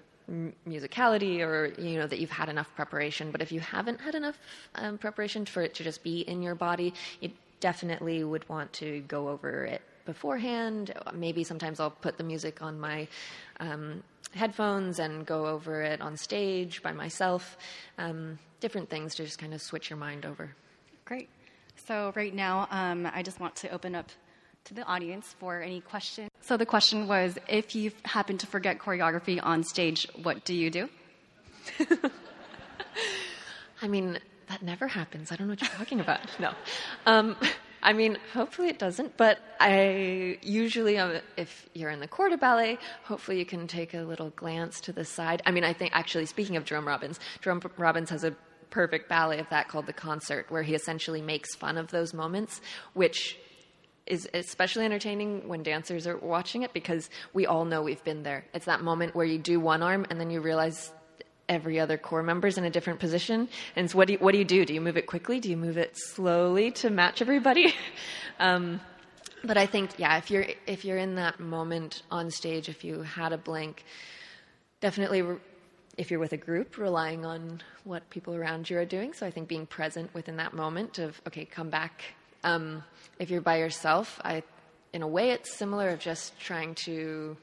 musicality 0.67 1.39
or 1.39 1.73
you 1.81 1.97
know 1.97 2.05
that 2.05 2.19
you've 2.19 2.29
had 2.29 2.49
enough 2.49 2.69
preparation 2.75 3.31
but 3.31 3.41
if 3.41 3.49
you 3.51 3.61
haven't 3.61 4.01
had 4.01 4.13
enough 4.13 4.37
um, 4.75 4.97
preparation 4.97 5.45
for 5.45 5.61
it 5.61 5.73
to 5.73 5.85
just 5.85 6.03
be 6.03 6.19
in 6.19 6.41
your 6.41 6.53
body 6.53 6.93
you 7.21 7.31
definitely 7.61 8.25
would 8.25 8.47
want 8.49 8.71
to 8.73 8.99
go 9.07 9.29
over 9.29 9.63
it 9.63 9.81
beforehand. 10.07 10.91
Maybe 11.13 11.43
sometimes 11.43 11.79
I'll 11.79 11.91
put 11.91 12.17
the 12.17 12.23
music 12.23 12.63
on 12.63 12.79
my 12.79 13.07
um, 13.59 14.01
headphones 14.33 14.97
and 14.97 15.23
go 15.23 15.45
over 15.45 15.83
it 15.83 16.01
on 16.01 16.17
stage 16.17 16.81
by 16.81 16.93
myself. 16.93 17.57
Um, 17.99 18.39
different 18.59 18.89
things 18.89 19.13
to 19.15 19.23
just 19.23 19.37
kind 19.37 19.53
of 19.53 19.61
switch 19.61 19.91
your 19.91 19.99
mind 19.99 20.25
over. 20.25 20.55
Great. 21.05 21.29
So, 21.85 22.11
right 22.15 22.33
now, 22.33 22.67
um, 22.71 23.07
I 23.13 23.21
just 23.21 23.39
want 23.39 23.55
to 23.57 23.69
open 23.69 23.93
up 23.93 24.09
to 24.65 24.73
the 24.73 24.83
audience 24.83 25.35
for 25.39 25.61
any 25.61 25.81
questions. 25.81 26.31
So, 26.41 26.57
the 26.57 26.65
question 26.65 27.07
was 27.07 27.37
if 27.47 27.75
you 27.75 27.91
happen 28.03 28.39
to 28.39 28.47
forget 28.47 28.79
choreography 28.79 29.39
on 29.41 29.63
stage, 29.63 30.07
what 30.23 30.43
do 30.43 30.55
you 30.55 30.71
do? 30.71 30.89
I 33.81 33.87
mean, 33.87 34.17
that 34.49 34.63
never 34.63 34.87
happens. 34.87 35.31
I 35.31 35.35
don't 35.35 35.47
know 35.47 35.51
what 35.51 35.61
you're 35.61 35.69
talking 35.71 35.99
about. 35.99 36.19
No. 36.39 36.53
Um, 37.05 37.35
I 37.81 37.93
mean, 37.93 38.17
hopefully 38.33 38.69
it 38.69 38.79
doesn't, 38.79 39.17
but 39.17 39.39
I 39.59 40.39
usually, 40.41 40.97
um, 40.97 41.19
if 41.37 41.69
you're 41.73 41.89
in 41.89 41.99
the 41.99 42.07
corps 42.07 42.29
de 42.29 42.37
ballet, 42.37 42.77
hopefully 43.03 43.39
you 43.39 43.45
can 43.45 43.67
take 43.67 43.93
a 43.93 44.01
little 44.01 44.31
glance 44.31 44.81
to 44.81 44.93
the 44.93 45.05
side. 45.05 45.41
I 45.45 45.51
mean, 45.51 45.63
I 45.63 45.73
think 45.73 45.91
actually, 45.93 46.25
speaking 46.25 46.55
of 46.55 46.65
Jerome 46.65 46.87
Robbins, 46.87 47.19
Jerome 47.41 47.61
Robbins 47.77 48.09
has 48.09 48.23
a 48.23 48.35
perfect 48.69 49.07
ballet 49.09 49.39
of 49.39 49.49
that 49.49 49.69
called 49.69 49.85
The 49.85 49.93
Concert, 49.93 50.47
where 50.49 50.63
he 50.63 50.75
essentially 50.75 51.21
makes 51.21 51.55
fun 51.55 51.77
of 51.77 51.89
those 51.91 52.13
moments, 52.13 52.61
which 52.93 53.37
is 54.05 54.27
especially 54.33 54.85
entertaining 54.85 55.47
when 55.47 55.63
dancers 55.63 56.07
are 56.07 56.17
watching 56.17 56.63
it 56.63 56.73
because 56.73 57.09
we 57.33 57.45
all 57.45 57.65
know 57.65 57.81
we've 57.81 58.03
been 58.03 58.23
there. 58.23 58.45
It's 58.53 58.65
that 58.65 58.81
moment 58.81 59.15
where 59.15 59.25
you 59.25 59.37
do 59.37 59.59
one 59.59 59.83
arm 59.83 60.05
and 60.09 60.19
then 60.19 60.29
you 60.29 60.41
realize 60.41 60.91
every 61.49 61.79
other 61.79 61.97
corps 61.97 62.23
member 62.23 62.47
is 62.47 62.57
in 62.57 62.65
a 62.65 62.69
different 62.69 62.99
position. 62.99 63.47
And 63.75 63.89
so 63.89 63.97
what 63.97 64.07
do 64.07 64.13
you, 64.13 64.19
what 64.19 64.33
do 64.33 64.37
you 64.37 64.45
do? 64.45 64.65
Do 64.65 64.73
you 64.73 64.81
move 64.81 64.97
it 64.97 65.07
quickly? 65.07 65.39
Do 65.39 65.49
you 65.49 65.57
move 65.57 65.77
it 65.77 65.97
slowly 65.97 66.71
to 66.71 66.89
match 66.89 67.21
everybody? 67.21 67.73
um, 68.39 68.79
but 69.43 69.57
I 69.57 69.65
think, 69.65 69.91
yeah, 69.97 70.17
if 70.17 70.31
you're 70.31 70.47
if 70.65 70.83
you're 70.83 70.97
in 70.97 71.15
that 71.15 71.39
moment 71.39 72.01
on 72.11 72.31
stage, 72.31 72.69
if 72.69 72.83
you 72.83 73.01
had 73.03 73.33
a 73.33 73.37
blank, 73.37 73.85
definitely. 74.81 75.21
Re- 75.21 75.37
if 75.97 76.11
you're 76.11 76.19
with 76.19 76.33
a 76.33 76.37
group, 76.37 76.77
relying 76.77 77.25
on 77.25 77.59
what 77.83 78.07
people 78.11 78.35
around 78.35 78.69
you 78.69 78.77
are 78.77 78.85
doing. 78.85 79.13
So 79.13 79.25
I 79.25 79.31
think 79.31 79.47
being 79.47 79.65
present 79.65 80.13
within 80.13 80.37
that 80.37 80.53
moment 80.53 80.99
of 80.99 81.19
okay, 81.27 81.45
come 81.45 81.69
back. 81.69 82.03
Um, 82.43 82.83
if 83.17 83.31
you're 83.31 83.41
by 83.41 83.57
yourself, 83.57 84.21
I, 84.23 84.43
in 84.93 85.01
a 85.01 85.07
way, 85.07 85.31
it's 85.31 85.55
similar 85.55 85.89
of 85.89 85.99
just 85.99 86.39
trying 86.39 86.75
to 86.85 87.35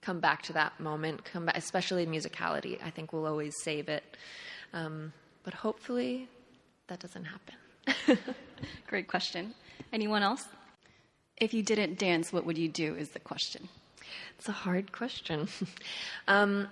come 0.00 0.20
back 0.20 0.42
to 0.42 0.52
that 0.54 0.78
moment, 0.80 1.24
come 1.24 1.46
back, 1.46 1.56
especially 1.56 2.06
musicality. 2.06 2.78
I 2.84 2.90
think 2.90 3.12
we'll 3.12 3.26
always 3.26 3.54
save 3.62 3.88
it. 3.88 4.16
Um, 4.72 5.12
but 5.44 5.54
hopefully 5.54 6.28
that 6.88 7.00
doesn't 7.00 7.24
happen. 7.24 8.18
Great 8.86 9.08
question. 9.08 9.54
Anyone 9.92 10.22
else? 10.22 10.44
If 11.36 11.54
you 11.54 11.62
didn't 11.62 11.98
dance, 11.98 12.32
what 12.32 12.44
would 12.44 12.58
you 12.58 12.68
do? 12.68 12.94
Is 12.94 13.10
the 13.10 13.20
question. 13.20 13.68
It's 14.38 14.48
a 14.48 14.52
hard 14.52 14.92
question. 14.92 15.48
um, 16.28 16.68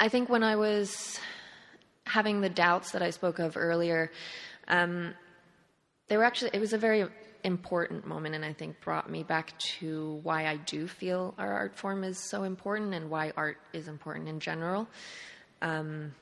I 0.00 0.08
think 0.08 0.28
when 0.28 0.42
I 0.42 0.56
was 0.56 1.18
having 2.04 2.40
the 2.40 2.48
doubts 2.48 2.92
that 2.92 3.02
I 3.02 3.10
spoke 3.10 3.38
of 3.38 3.56
earlier, 3.56 4.10
um, 4.68 5.14
they 6.08 6.16
were 6.16 6.24
actually, 6.24 6.50
it 6.54 6.60
was 6.60 6.72
a 6.72 6.78
very 6.78 7.06
important 7.44 8.06
moment 8.06 8.34
and 8.34 8.44
I 8.44 8.52
think 8.52 8.80
brought 8.80 9.10
me 9.10 9.22
back 9.22 9.58
to 9.80 10.20
why 10.22 10.46
I 10.46 10.56
do 10.56 10.86
feel 10.86 11.34
our 11.38 11.52
art 11.52 11.76
form 11.76 12.04
is 12.04 12.18
so 12.18 12.42
important 12.42 12.94
and 12.94 13.10
why 13.10 13.32
art 13.36 13.58
is 13.72 13.88
important 13.88 14.28
in 14.28 14.40
general. 14.40 14.88
Um, 15.62 16.14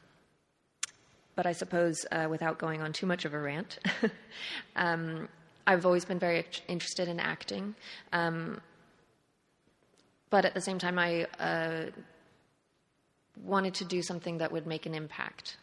but 1.34 1.46
I 1.46 1.52
suppose 1.52 2.06
uh, 2.10 2.26
without 2.30 2.58
going 2.58 2.80
on 2.80 2.92
too 2.92 3.06
much 3.06 3.24
of 3.24 3.34
a 3.34 3.38
rant, 3.38 3.78
um, 4.76 5.28
I've 5.66 5.84
always 5.84 6.04
been 6.04 6.18
very 6.18 6.44
interested 6.68 7.08
in 7.08 7.20
acting. 7.20 7.74
Um, 8.12 8.60
but 10.30 10.44
at 10.44 10.54
the 10.54 10.60
same 10.60 10.78
time, 10.78 10.98
I 10.98 11.26
uh, 11.38 11.90
wanted 13.44 13.74
to 13.74 13.84
do 13.84 14.02
something 14.02 14.38
that 14.38 14.50
would 14.50 14.66
make 14.66 14.86
an 14.86 14.94
impact. 14.94 15.56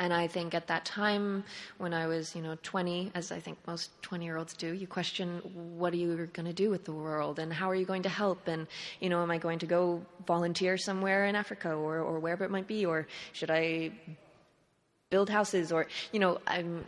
And 0.00 0.14
I 0.14 0.28
think 0.28 0.54
at 0.54 0.68
that 0.68 0.84
time, 0.84 1.42
when 1.78 1.92
I 1.92 2.06
was, 2.06 2.36
you 2.36 2.40
know, 2.40 2.56
20, 2.62 3.10
as 3.16 3.32
I 3.32 3.40
think 3.40 3.58
most 3.66 3.90
20 4.02 4.24
year 4.24 4.36
olds 4.36 4.54
do, 4.54 4.72
you 4.72 4.86
question 4.86 5.40
what 5.76 5.92
are 5.92 5.96
you 5.96 6.28
going 6.32 6.46
to 6.46 6.52
do 6.52 6.70
with 6.70 6.84
the 6.84 6.92
world 6.92 7.40
and 7.40 7.52
how 7.52 7.68
are 7.68 7.74
you 7.74 7.84
going 7.84 8.04
to 8.04 8.08
help? 8.08 8.46
And, 8.46 8.68
you 9.00 9.08
know, 9.08 9.22
am 9.22 9.30
I 9.30 9.38
going 9.38 9.58
to 9.58 9.66
go 9.66 10.00
volunteer 10.24 10.78
somewhere 10.78 11.26
in 11.26 11.34
Africa 11.34 11.72
or, 11.72 11.98
or 11.98 12.20
wherever 12.20 12.44
it 12.44 12.50
might 12.50 12.68
be? 12.68 12.86
Or 12.86 13.08
should 13.32 13.50
I 13.50 13.90
build 15.10 15.30
houses? 15.30 15.72
Or, 15.72 15.88
you 16.12 16.20
know, 16.20 16.38
I'm, 16.46 16.84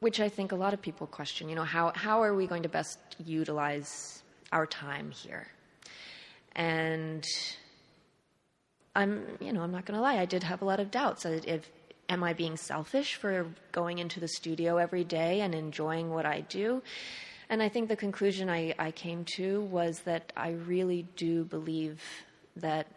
which 0.00 0.18
I 0.18 0.28
think 0.28 0.50
a 0.50 0.56
lot 0.56 0.74
of 0.74 0.82
people 0.82 1.06
question, 1.06 1.48
you 1.48 1.54
know, 1.54 1.64
how, 1.64 1.92
how 1.94 2.22
are 2.24 2.34
we 2.34 2.48
going 2.48 2.64
to 2.64 2.68
best 2.68 2.98
utilize 3.24 4.24
our 4.50 4.66
time 4.66 5.12
here? 5.12 5.46
And 6.56 7.24
I'm, 8.96 9.24
you 9.38 9.52
know, 9.52 9.62
I'm 9.62 9.70
not 9.70 9.84
going 9.84 9.96
to 9.96 10.02
lie. 10.02 10.18
I 10.18 10.24
did 10.24 10.42
have 10.42 10.62
a 10.62 10.64
lot 10.64 10.80
of 10.80 10.90
doubts. 10.90 11.24
If 11.24 11.70
am 12.10 12.24
I 12.24 12.34
being 12.34 12.56
selfish 12.56 13.14
for 13.14 13.46
going 13.72 13.98
into 13.98 14.20
the 14.20 14.28
studio 14.28 14.76
every 14.76 15.04
day 15.04 15.40
and 15.40 15.54
enjoying 15.54 16.10
what 16.10 16.26
I 16.26 16.40
do? 16.42 16.82
And 17.48 17.62
I 17.62 17.68
think 17.68 17.88
the 17.88 17.96
conclusion 17.96 18.50
I, 18.50 18.74
I 18.78 18.90
came 18.90 19.24
to 19.36 19.62
was 19.62 20.00
that 20.00 20.32
I 20.36 20.50
really 20.50 21.06
do 21.16 21.44
believe 21.44 22.02
that 22.56 22.88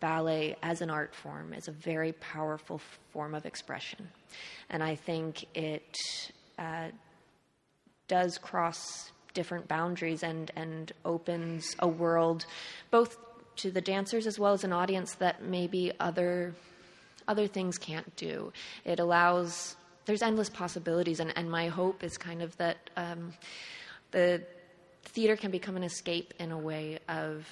ballet 0.00 0.56
as 0.62 0.80
an 0.80 0.90
art 0.90 1.14
form 1.14 1.52
is 1.54 1.66
a 1.66 1.72
very 1.72 2.12
powerful 2.12 2.80
form 3.12 3.34
of 3.34 3.46
expression. 3.46 4.08
And 4.70 4.82
I 4.82 4.94
think 4.94 5.44
it 5.54 5.96
uh, 6.58 6.88
does 8.06 8.38
cross 8.38 9.10
different 9.34 9.66
boundaries 9.66 10.22
and, 10.22 10.50
and 10.56 10.92
opens 11.04 11.74
a 11.78 11.88
world 11.88 12.44
both 12.90 13.16
to 13.56 13.70
the 13.70 13.80
dancers 13.80 14.26
as 14.26 14.38
well 14.38 14.52
as 14.52 14.62
an 14.64 14.72
audience 14.72 15.14
that 15.14 15.42
maybe 15.42 15.92
other 15.98 16.54
other 17.28 17.46
things 17.46 17.78
can't 17.78 18.14
do. 18.16 18.52
It 18.84 19.00
allows 19.00 19.76
there's 20.04 20.22
endless 20.22 20.50
possibilities 20.50 21.20
and, 21.20 21.32
and 21.36 21.50
my 21.50 21.68
hope 21.68 22.02
is 22.02 22.16
kind 22.18 22.42
of 22.42 22.56
that 22.56 22.90
um, 22.96 23.32
the 24.10 24.42
theater 25.04 25.36
can 25.36 25.50
become 25.50 25.76
an 25.76 25.84
escape 25.84 26.34
in 26.38 26.50
a 26.50 26.58
way 26.58 26.98
of 27.08 27.46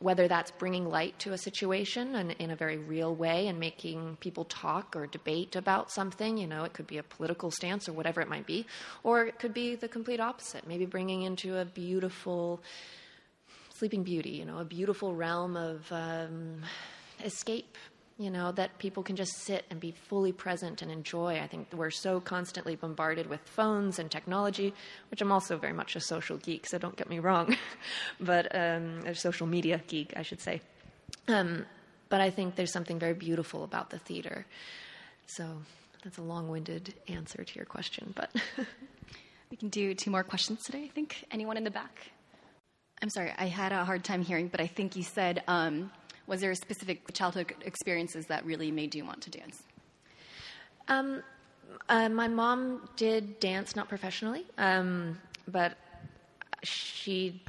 whether 0.00 0.28
that's 0.28 0.50
bringing 0.52 0.88
light 0.88 1.18
to 1.18 1.32
a 1.34 1.38
situation 1.38 2.14
and 2.14 2.32
in 2.32 2.50
a 2.50 2.56
very 2.56 2.78
real 2.78 3.14
way 3.14 3.48
and 3.48 3.60
making 3.60 4.16
people 4.20 4.44
talk 4.46 4.96
or 4.96 5.06
debate 5.06 5.56
about 5.56 5.90
something, 5.90 6.38
you 6.38 6.46
know, 6.46 6.64
it 6.64 6.72
could 6.72 6.86
be 6.86 6.96
a 6.96 7.02
political 7.02 7.50
stance 7.50 7.86
or 7.86 7.92
whatever 7.92 8.22
it 8.22 8.28
might 8.28 8.46
be, 8.46 8.66
or 9.02 9.26
it 9.26 9.38
could 9.38 9.52
be 9.52 9.74
the 9.74 9.88
complete 9.88 10.18
opposite, 10.18 10.66
maybe 10.66 10.86
bringing 10.86 11.22
into 11.22 11.58
a 11.58 11.66
beautiful 11.66 12.62
Sleeping 13.74 14.02
Beauty, 14.02 14.30
you 14.30 14.46
know, 14.46 14.58
a 14.58 14.64
beautiful 14.64 15.14
realm 15.14 15.56
of 15.56 15.90
um, 15.90 16.62
escape 17.22 17.76
you 18.20 18.30
know, 18.30 18.52
that 18.52 18.76
people 18.78 19.02
can 19.02 19.16
just 19.16 19.32
sit 19.32 19.64
and 19.70 19.80
be 19.80 19.92
fully 19.92 20.30
present 20.30 20.82
and 20.82 20.92
enjoy. 20.92 21.40
I 21.40 21.46
think 21.46 21.68
we're 21.72 21.90
so 21.90 22.20
constantly 22.20 22.76
bombarded 22.76 23.26
with 23.26 23.40
phones 23.46 23.98
and 23.98 24.10
technology, 24.10 24.74
which 25.10 25.22
I'm 25.22 25.32
also 25.32 25.56
very 25.56 25.72
much 25.72 25.96
a 25.96 26.00
social 26.00 26.36
geek, 26.36 26.66
so 26.66 26.76
don't 26.76 26.96
get 26.96 27.08
me 27.08 27.18
wrong, 27.18 27.56
but 28.20 28.54
um, 28.54 29.00
a 29.06 29.14
social 29.14 29.46
media 29.46 29.80
geek, 29.86 30.12
I 30.16 30.22
should 30.22 30.42
say. 30.42 30.60
Um, 31.28 31.64
but 32.10 32.20
I 32.20 32.28
think 32.28 32.56
there's 32.56 32.74
something 32.74 32.98
very 32.98 33.14
beautiful 33.14 33.64
about 33.64 33.88
the 33.88 33.98
theater. 33.98 34.44
So 35.26 35.62
that's 36.04 36.18
a 36.18 36.22
long 36.22 36.50
winded 36.50 36.92
answer 37.08 37.42
to 37.42 37.54
your 37.54 37.64
question, 37.64 38.12
but. 38.14 38.30
we 39.50 39.56
can 39.56 39.70
do 39.70 39.94
two 39.94 40.10
more 40.10 40.24
questions 40.24 40.62
today, 40.62 40.84
I 40.84 40.88
think. 40.88 41.24
Anyone 41.30 41.56
in 41.56 41.64
the 41.64 41.70
back? 41.70 42.10
I'm 43.00 43.08
sorry, 43.08 43.32
I 43.38 43.46
had 43.46 43.72
a 43.72 43.82
hard 43.86 44.04
time 44.04 44.20
hearing, 44.22 44.48
but 44.48 44.60
I 44.60 44.66
think 44.66 44.94
you 44.94 45.04
said 45.04 45.42
um, 45.48 45.90
was 46.30 46.40
there 46.40 46.54
specific 46.54 47.12
childhood 47.12 47.52
experiences 47.62 48.26
that 48.26 48.46
really 48.46 48.70
made 48.70 48.94
you 48.94 49.04
want 49.04 49.20
to 49.22 49.30
dance? 49.30 49.64
Um, 50.86 51.22
uh, 51.88 52.08
my 52.08 52.28
mom 52.28 52.88
did 52.96 53.40
dance, 53.40 53.74
not 53.74 53.88
professionally, 53.88 54.46
um, 54.56 55.18
but 55.48 55.76
she 56.62 57.42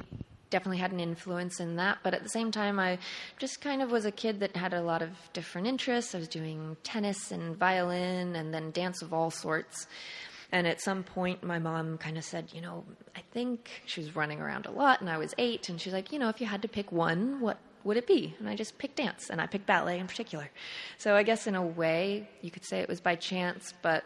definitely 0.50 0.78
had 0.78 0.90
an 0.90 0.98
influence 0.98 1.60
in 1.60 1.76
that. 1.76 1.98
But 2.02 2.12
at 2.12 2.24
the 2.24 2.28
same 2.28 2.50
time, 2.50 2.80
I 2.80 2.98
just 3.38 3.60
kind 3.60 3.82
of 3.82 3.92
was 3.92 4.04
a 4.04 4.10
kid 4.10 4.40
that 4.40 4.56
had 4.56 4.74
a 4.74 4.82
lot 4.82 5.00
of 5.00 5.10
different 5.32 5.68
interests. 5.68 6.14
I 6.14 6.18
was 6.18 6.28
doing 6.28 6.76
tennis 6.82 7.30
and 7.30 7.56
violin 7.56 8.34
and 8.34 8.52
then 8.52 8.72
dance 8.72 9.00
of 9.00 9.14
all 9.14 9.30
sorts. 9.30 9.86
And 10.50 10.66
at 10.66 10.82
some 10.82 11.04
point, 11.04 11.42
my 11.42 11.58
mom 11.58 11.98
kind 11.98 12.18
of 12.18 12.24
said, 12.24 12.50
You 12.52 12.60
know, 12.60 12.84
I 13.16 13.22
think 13.32 13.70
she 13.86 14.00
was 14.00 14.14
running 14.14 14.40
around 14.40 14.66
a 14.66 14.72
lot, 14.72 15.00
and 15.00 15.08
I 15.08 15.18
was 15.18 15.34
eight. 15.38 15.68
And 15.68 15.80
she's 15.80 15.92
like, 15.92 16.12
You 16.12 16.18
know, 16.18 16.28
if 16.28 16.40
you 16.40 16.46
had 16.46 16.62
to 16.62 16.68
pick 16.68 16.90
one, 16.92 17.40
what 17.40 17.58
would 17.84 17.96
it 17.96 18.06
be? 18.06 18.34
And 18.38 18.48
I 18.48 18.56
just 18.56 18.78
picked 18.78 18.96
dance, 18.96 19.30
and 19.30 19.40
I 19.40 19.46
picked 19.46 19.66
ballet 19.66 19.98
in 19.98 20.06
particular. 20.06 20.50
So 20.98 21.14
I 21.14 21.22
guess 21.22 21.46
in 21.46 21.54
a 21.54 21.64
way, 21.64 22.28
you 22.40 22.50
could 22.50 22.64
say 22.64 22.80
it 22.80 22.88
was 22.88 23.00
by 23.00 23.16
chance, 23.16 23.74
but 23.82 24.04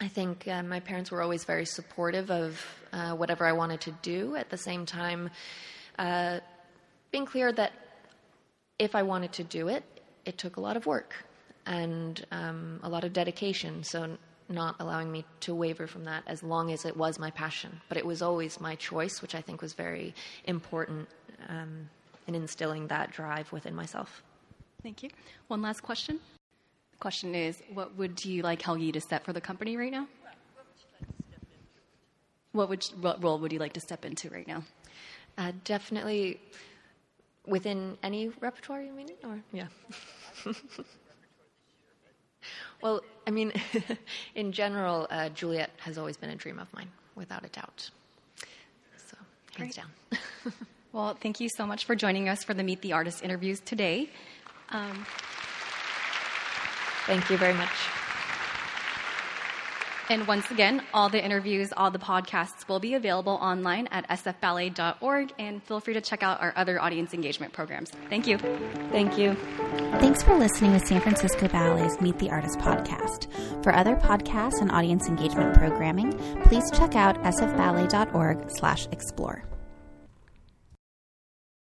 I 0.00 0.08
think 0.08 0.48
uh, 0.48 0.62
my 0.62 0.80
parents 0.80 1.10
were 1.10 1.20
always 1.20 1.44
very 1.44 1.66
supportive 1.66 2.30
of 2.30 2.64
uh, 2.92 3.12
whatever 3.12 3.44
I 3.46 3.52
wanted 3.52 3.82
to 3.82 3.92
do. 4.02 4.34
At 4.36 4.48
the 4.48 4.56
same 4.56 4.86
time, 4.86 5.30
uh, 5.98 6.40
being 7.10 7.26
clear 7.26 7.52
that 7.52 7.72
if 8.78 8.94
I 8.94 9.02
wanted 9.02 9.32
to 9.34 9.44
do 9.44 9.68
it, 9.68 9.84
it 10.24 10.38
took 10.38 10.56
a 10.56 10.60
lot 10.60 10.76
of 10.76 10.86
work 10.86 11.14
and 11.66 12.24
um, 12.30 12.80
a 12.82 12.88
lot 12.88 13.04
of 13.04 13.12
dedication. 13.12 13.84
So 13.84 14.16
not 14.48 14.76
allowing 14.80 15.12
me 15.12 15.24
to 15.40 15.54
waver 15.54 15.86
from 15.86 16.04
that 16.04 16.24
as 16.26 16.42
long 16.42 16.72
as 16.72 16.84
it 16.84 16.96
was 16.96 17.18
my 17.18 17.30
passion. 17.30 17.80
But 17.88 17.98
it 17.98 18.06
was 18.06 18.22
always 18.22 18.60
my 18.60 18.74
choice, 18.76 19.22
which 19.22 19.34
I 19.34 19.40
think 19.40 19.62
was 19.62 19.74
very 19.74 20.14
important 20.44 21.08
um, 21.48 21.88
in 22.30 22.42
instilling 22.42 22.86
that 22.86 23.10
drive 23.10 23.50
within 23.50 23.74
myself. 23.74 24.22
Thank 24.82 25.02
you. 25.02 25.10
One 25.48 25.60
last 25.60 25.82
question. 25.82 26.20
The 26.92 26.98
question 26.98 27.34
is 27.34 27.62
What 27.74 27.96
would 27.96 28.24
you 28.24 28.42
like 28.42 28.62
Helgi 28.62 28.92
to 28.92 29.00
set 29.00 29.24
for 29.24 29.32
the 29.32 29.40
company 29.40 29.76
right 29.76 29.90
now? 29.90 30.06
What, 32.52 32.68
would, 32.68 32.84
what 33.00 33.22
role 33.22 33.38
would 33.38 33.52
you 33.52 33.58
like 33.58 33.72
to 33.74 33.80
step 33.80 34.04
into 34.04 34.28
right 34.30 34.46
now? 34.46 34.62
Uh, 35.38 35.52
definitely 35.64 36.40
within 37.46 37.96
any 38.02 38.28
repertoire, 38.40 38.82
you 38.82 38.92
mean? 38.92 39.08
Or, 39.24 39.40
yeah. 39.52 39.66
well, 42.82 43.00
I 43.26 43.30
mean, 43.30 43.52
in 44.34 44.52
general, 44.52 45.06
uh, 45.10 45.28
Juliet 45.28 45.70
has 45.78 45.96
always 45.96 46.16
been 46.16 46.30
a 46.30 46.36
dream 46.36 46.58
of 46.58 46.72
mine, 46.72 46.90
without 47.14 47.44
a 47.44 47.48
doubt. 47.48 47.90
So, 48.96 49.16
hands 49.56 49.76
Great. 49.76 49.76
down. 49.76 49.90
Well, 50.92 51.16
thank 51.20 51.40
you 51.40 51.48
so 51.48 51.66
much 51.66 51.84
for 51.84 51.94
joining 51.94 52.28
us 52.28 52.42
for 52.42 52.54
the 52.54 52.64
Meet 52.64 52.82
the 52.82 52.92
Artist 52.92 53.22
interviews 53.22 53.60
today. 53.60 54.10
Um, 54.70 55.06
thank 57.06 57.30
you 57.30 57.36
very 57.36 57.54
much. 57.54 57.70
And 60.08 60.26
once 60.26 60.50
again, 60.50 60.82
all 60.92 61.08
the 61.08 61.24
interviews, 61.24 61.68
all 61.76 61.92
the 61.92 62.00
podcasts 62.00 62.66
will 62.68 62.80
be 62.80 62.94
available 62.94 63.34
online 63.34 63.86
at 63.92 64.08
sfballet.org, 64.08 65.32
and 65.38 65.62
feel 65.62 65.78
free 65.78 65.94
to 65.94 66.00
check 66.00 66.24
out 66.24 66.40
our 66.40 66.52
other 66.56 66.82
audience 66.82 67.14
engagement 67.14 67.52
programs. 67.52 67.92
Thank 68.08 68.26
you. 68.26 68.38
Thank 68.90 69.16
you. 69.16 69.34
Thanks 70.00 70.24
for 70.24 70.36
listening 70.36 70.72
to 70.72 70.80
San 70.84 71.00
Francisco 71.00 71.46
Ballet's 71.46 72.00
Meet 72.00 72.18
the 72.18 72.28
Artist 72.28 72.58
podcast. 72.58 73.32
For 73.62 73.72
other 73.72 73.94
podcasts 73.94 74.60
and 74.60 74.72
audience 74.72 75.06
engagement 75.06 75.54
programming, 75.54 76.12
please 76.42 76.68
check 76.72 76.96
out 76.96 77.14
sfballet.org/explore. 77.22 79.59